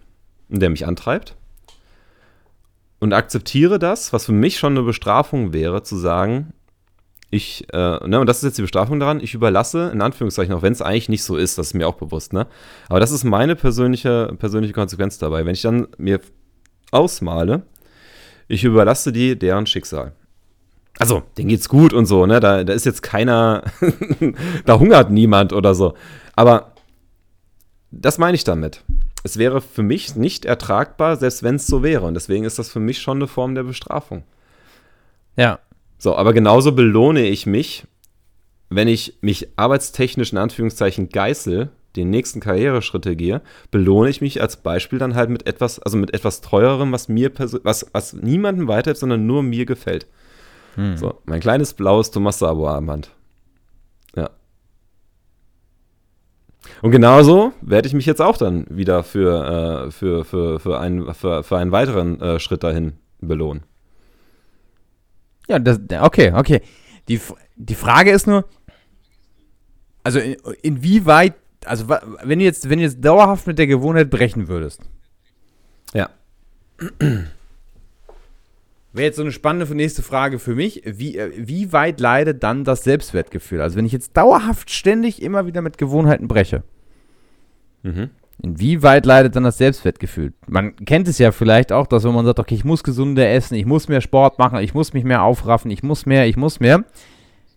und 0.48 0.60
der 0.60 0.70
mich 0.70 0.86
antreibt. 0.86 1.36
Und 3.00 3.12
akzeptiere 3.12 3.78
das, 3.78 4.12
was 4.12 4.26
für 4.26 4.32
mich 4.32 4.58
schon 4.58 4.76
eine 4.76 4.86
Bestrafung 4.86 5.52
wäre, 5.52 5.82
zu 5.82 5.96
sagen, 5.96 6.52
ich, 7.30 7.66
äh, 7.72 8.06
ne, 8.06 8.20
und 8.20 8.26
das 8.26 8.36
ist 8.36 8.44
jetzt 8.44 8.58
die 8.58 8.62
Bestrafung 8.62 9.00
daran, 9.00 9.18
ich 9.18 9.32
überlasse, 9.32 9.90
in 9.92 10.02
Anführungszeichen, 10.02 10.54
auch 10.54 10.60
wenn 10.60 10.74
es 10.74 10.82
eigentlich 10.82 11.08
nicht 11.08 11.24
so 11.24 11.36
ist, 11.36 11.56
das 11.56 11.68
ist 11.68 11.74
mir 11.74 11.88
auch 11.88 11.94
bewusst, 11.94 12.34
ne? 12.34 12.46
Aber 12.90 13.00
das 13.00 13.10
ist 13.10 13.24
meine 13.24 13.56
persönliche, 13.56 14.34
persönliche 14.38 14.74
Konsequenz 14.74 15.16
dabei. 15.16 15.46
Wenn 15.46 15.54
ich 15.54 15.62
dann 15.62 15.88
mir 15.96 16.20
ausmale, 16.90 17.62
ich 18.48 18.64
überlasse 18.64 19.12
die 19.12 19.38
deren 19.38 19.66
Schicksal. 19.66 20.12
Also, 20.98 21.22
denen 21.38 21.48
geht's 21.48 21.68
gut 21.68 21.92
und 21.92 22.06
so, 22.06 22.26
ne? 22.26 22.38
Da, 22.40 22.64
da 22.64 22.72
ist 22.72 22.86
jetzt 22.86 23.02
keiner, 23.02 23.64
da 24.66 24.78
hungert 24.78 25.10
niemand 25.10 25.52
oder 25.52 25.74
so. 25.74 25.94
Aber 26.34 26.72
das 27.90 28.18
meine 28.18 28.34
ich 28.34 28.44
damit. 28.44 28.82
Es 29.24 29.36
wäre 29.36 29.60
für 29.60 29.82
mich 29.82 30.16
nicht 30.16 30.44
ertragbar, 30.44 31.16
selbst 31.16 31.42
wenn 31.42 31.56
es 31.56 31.66
so 31.66 31.82
wäre. 31.82 32.06
Und 32.06 32.14
deswegen 32.14 32.44
ist 32.44 32.58
das 32.58 32.70
für 32.70 32.80
mich 32.80 33.00
schon 33.00 33.18
eine 33.18 33.28
Form 33.28 33.54
der 33.54 33.62
Bestrafung. 33.62 34.24
Ja. 35.36 35.60
So, 35.98 36.16
aber 36.16 36.32
genauso 36.32 36.72
belohne 36.72 37.22
ich 37.26 37.46
mich, 37.46 37.84
wenn 38.68 38.88
ich 38.88 39.18
mich 39.20 39.48
arbeitstechnisch 39.56 40.32
in 40.32 40.38
Anführungszeichen 40.38 41.10
geißel, 41.10 41.70
den 41.94 42.10
nächsten 42.10 42.40
Karriereschritte 42.40 43.14
gehe, 43.16 43.42
belohne 43.70 44.08
ich 44.08 44.20
mich 44.20 44.40
als 44.40 44.56
Beispiel 44.56 44.98
dann 44.98 45.14
halt 45.14 45.30
mit 45.30 45.46
etwas, 45.46 45.78
also 45.78 45.98
mit 45.98 46.14
etwas 46.14 46.40
teuerem, 46.40 46.90
was 46.90 47.08
mir 47.08 47.30
was, 47.62 47.86
was 47.92 48.14
niemandem 48.14 48.66
weiterhilft, 48.66 49.00
sondern 49.00 49.26
nur 49.26 49.42
mir 49.42 49.66
gefällt. 49.66 50.06
Hm. 50.74 50.96
So, 50.96 51.20
mein 51.24 51.40
kleines 51.40 51.74
blaues 51.74 52.10
Thomas 52.10 52.38
Sabo 52.38 52.68
Armband. 52.68 53.10
Ja. 54.16 54.30
Und 56.80 56.90
genauso 56.90 57.52
werde 57.60 57.88
ich 57.88 57.94
mich 57.94 58.06
jetzt 58.06 58.22
auch 58.22 58.36
dann 58.36 58.66
wieder 58.68 59.02
für, 59.02 59.86
äh, 59.86 59.90
für, 59.90 60.24
für, 60.24 60.60
für, 60.60 60.78
einen, 60.78 61.12
für, 61.14 61.42
für 61.42 61.58
einen 61.58 61.72
weiteren 61.72 62.20
äh, 62.20 62.38
Schritt 62.38 62.62
dahin 62.62 62.94
belohnen. 63.20 63.62
Ja, 65.48 65.58
das, 65.58 65.80
okay, 66.00 66.32
okay. 66.34 66.62
Die, 67.08 67.20
die 67.56 67.74
Frage 67.74 68.10
ist 68.10 68.26
nur, 68.26 68.46
also 70.04 70.18
in, 70.18 70.36
inwieweit, 70.62 71.34
also 71.64 71.88
wenn 71.88 72.38
du 72.38 72.44
jetzt, 72.44 72.68
wenn 72.70 72.78
du 72.78 72.84
jetzt 72.84 73.04
dauerhaft 73.04 73.46
mit 73.46 73.58
der 73.58 73.66
Gewohnheit 73.66 74.10
brechen 74.10 74.48
würdest, 74.48 74.82
Ja. 75.92 76.10
Wäre 78.92 79.06
jetzt 79.06 79.16
so 79.16 79.22
eine 79.22 79.32
spannende 79.32 79.74
nächste 79.74 80.02
Frage 80.02 80.38
für 80.38 80.54
mich, 80.54 80.82
wie, 80.84 81.16
äh, 81.16 81.32
wie 81.36 81.72
weit 81.72 82.00
leidet 82.00 82.42
dann 82.42 82.64
das 82.64 82.84
Selbstwertgefühl? 82.84 83.60
Also 83.60 83.76
wenn 83.76 83.86
ich 83.86 83.92
jetzt 83.92 84.16
dauerhaft 84.16 84.70
ständig 84.70 85.22
immer 85.22 85.46
wieder 85.46 85.62
mit 85.62 85.78
Gewohnheiten 85.78 86.28
breche, 86.28 86.62
Mhm. 87.82 88.10
Inwieweit 88.42 89.06
leidet 89.06 89.36
dann 89.36 89.44
das 89.44 89.58
Selbstwertgefühl? 89.58 90.32
Man 90.48 90.74
kennt 90.76 91.06
es 91.06 91.18
ja 91.18 91.32
vielleicht 91.32 91.70
auch, 91.72 91.86
dass 91.86 92.04
wenn 92.04 92.14
man 92.14 92.24
sagt, 92.24 92.38
okay, 92.40 92.54
ich 92.54 92.64
muss 92.64 92.82
gesünder 92.82 93.28
essen, 93.28 93.54
ich 93.54 93.66
muss 93.66 93.88
mehr 93.88 94.00
Sport 94.00 94.38
machen, 94.38 94.58
ich 94.60 94.74
muss 94.74 94.92
mich 94.92 95.04
mehr 95.04 95.22
aufraffen, 95.22 95.70
ich 95.70 95.82
muss 95.82 96.06
mehr, 96.06 96.26
ich 96.26 96.36
muss 96.36 96.58
mehr. 96.58 96.84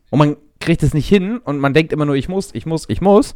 Und 0.09 0.19
man 0.19 0.35
kriegt 0.59 0.83
es 0.83 0.93
nicht 0.93 1.07
hin 1.07 1.37
und 1.39 1.59
man 1.59 1.73
denkt 1.73 1.91
immer 1.93 2.05
nur, 2.05 2.15
ich 2.15 2.29
muss, 2.29 2.53
ich 2.53 2.65
muss, 2.65 2.85
ich 2.89 3.01
muss 3.01 3.35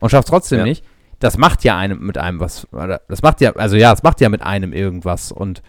und 0.00 0.10
schafft 0.10 0.28
trotzdem 0.28 0.58
Ja. 0.60 0.64
nicht. 0.64 0.84
Das 1.20 1.38
macht 1.38 1.64
ja 1.64 1.76
einem 1.78 2.04
mit 2.04 2.18
einem 2.18 2.40
was, 2.40 2.66
das 3.08 3.22
macht 3.22 3.40
ja, 3.40 3.52
also 3.52 3.76
ja, 3.76 3.90
das 3.90 4.02
macht 4.02 4.20
ja 4.20 4.28
mit 4.28 4.42
einem 4.42 4.72
irgendwas 4.72 5.30
und 5.32 5.62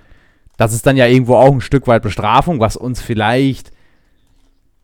das 0.58 0.74
ist 0.74 0.86
dann 0.86 0.98
ja 0.98 1.08
irgendwo 1.08 1.36
auch 1.36 1.52
ein 1.52 1.62
Stück 1.62 1.88
weit 1.88 2.04
Bestrafung, 2.04 2.60
was 2.60 2.78
uns 2.78 3.02
vielleicht 3.02 3.72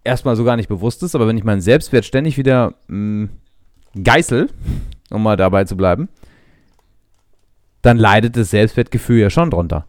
erstmal 0.03 0.35
so 0.35 0.43
gar 0.43 0.55
nicht 0.55 0.69
bewusst 0.69 1.03
ist, 1.03 1.15
aber 1.15 1.27
wenn 1.27 1.37
ich 1.37 1.43
meinen 1.43 1.61
Selbstwert 1.61 2.05
ständig 2.05 2.37
wieder 2.37 2.73
mh, 2.87 3.29
geißel, 4.01 4.49
um 5.09 5.23
mal 5.23 5.37
dabei 5.37 5.65
zu 5.65 5.77
bleiben, 5.77 6.09
dann 7.81 7.97
leidet 7.97 8.37
das 8.37 8.51
Selbstwertgefühl 8.51 9.19
ja 9.19 9.29
schon 9.29 9.49
drunter. 9.49 9.85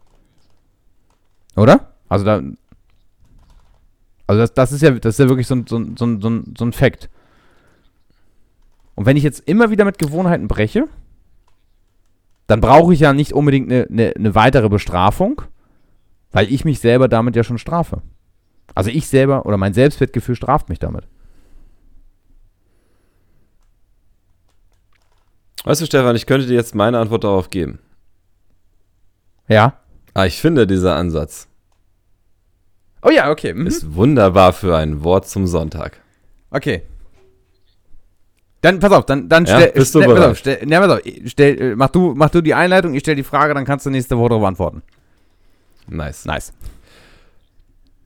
Oder? 1.55 1.93
Also 2.09 2.25
da. 2.25 2.41
Also 4.25 4.41
das, 4.41 4.53
das 4.53 4.71
ist 4.71 4.81
ja, 4.81 4.91
das 4.91 5.15
ist 5.15 5.19
ja 5.19 5.29
wirklich 5.29 5.47
so 5.47 5.55
ein, 5.55 5.65
so, 5.67 5.77
ein, 5.77 5.95
so, 5.97 6.05
ein, 6.05 6.53
so 6.57 6.65
ein 6.65 6.73
Fact. 6.73 7.09
Und 8.95 9.05
wenn 9.05 9.17
ich 9.17 9.23
jetzt 9.23 9.41
immer 9.47 9.69
wieder 9.69 9.85
mit 9.85 9.97
Gewohnheiten 9.97 10.47
breche, 10.47 10.87
dann 12.47 12.61
brauche 12.61 12.93
ich 12.93 13.01
ja 13.01 13.13
nicht 13.13 13.33
unbedingt 13.33 13.71
eine, 13.71 13.87
eine, 13.89 14.13
eine 14.15 14.35
weitere 14.35 14.69
Bestrafung, 14.69 15.41
weil 16.33 16.51
ich 16.51 16.65
mich 16.65 16.79
selber 16.79 17.07
damit 17.07 17.35
ja 17.37 17.43
schon 17.43 17.57
strafe. 17.57 18.01
Also 18.75 18.89
ich 18.89 19.07
selber 19.07 19.45
oder 19.45 19.55
mein 19.57 19.73
Selbstwertgefühl 19.73 20.35
straft 20.35 20.67
mich 20.67 20.79
damit. 20.79 21.07
Weißt 25.63 25.79
du, 25.81 25.85
Stefan, 25.85 26.15
ich 26.15 26.25
könnte 26.25 26.47
dir 26.47 26.55
jetzt 26.55 26.75
meine 26.75 26.99
Antwort 26.99 27.23
darauf 27.23 27.49
geben. 27.49 27.79
Ja. 29.47 29.79
Ah, 30.13 30.25
ich 30.25 30.39
finde 30.41 30.67
dieser 30.67 30.95
Ansatz 30.95 31.47
Oh 33.05 33.09
ja, 33.09 33.29
okay. 33.31 33.53
Mhm. 33.53 33.67
ist 33.67 33.95
wunderbar 33.95 34.53
für 34.53 34.77
ein 34.77 35.03
Wort 35.03 35.27
zum 35.27 35.45
Sonntag. 35.45 35.99
Okay. 36.51 36.83
Dann 38.61 38.79
pass 38.79 38.91
auf, 38.93 39.05
dann, 39.05 39.27
dann 39.27 39.45
Ja, 39.45 39.59
stell, 39.59 39.71
bist 39.73 39.93
du 39.93 39.99
stell, 39.99 40.07
pass 40.07 40.15
bereit? 40.15 40.31
auf, 40.31 40.37
stell, 40.37 40.69
ja, 40.71 40.79
pass 40.79 40.91
auf, 40.91 41.01
stell, 41.25 41.75
mach, 41.75 41.89
du, 41.89 42.13
mach 42.15 42.29
du 42.29 42.41
die 42.41 42.53
Einleitung, 42.53 42.93
ich 42.93 43.01
stell 43.01 43.15
die 43.15 43.23
Frage, 43.23 43.53
dann 43.53 43.65
kannst 43.65 43.85
du 43.85 43.89
nächste 43.89 44.17
Woche 44.17 44.29
darauf 44.29 44.45
antworten. 44.45 44.83
Nice. 45.87 46.25
Nice. 46.25 46.53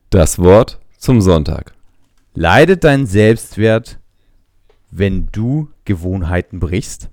Das 0.10 0.40
Wort 0.40 0.80
zum 0.98 1.22
Sonntag. 1.22 1.74
Leidet 2.34 2.84
dein 2.84 3.06
Selbstwert, 3.06 4.00
wenn 4.92 5.28
du 5.32 5.70
Gewohnheiten 5.86 6.60
brichst? 6.60 7.10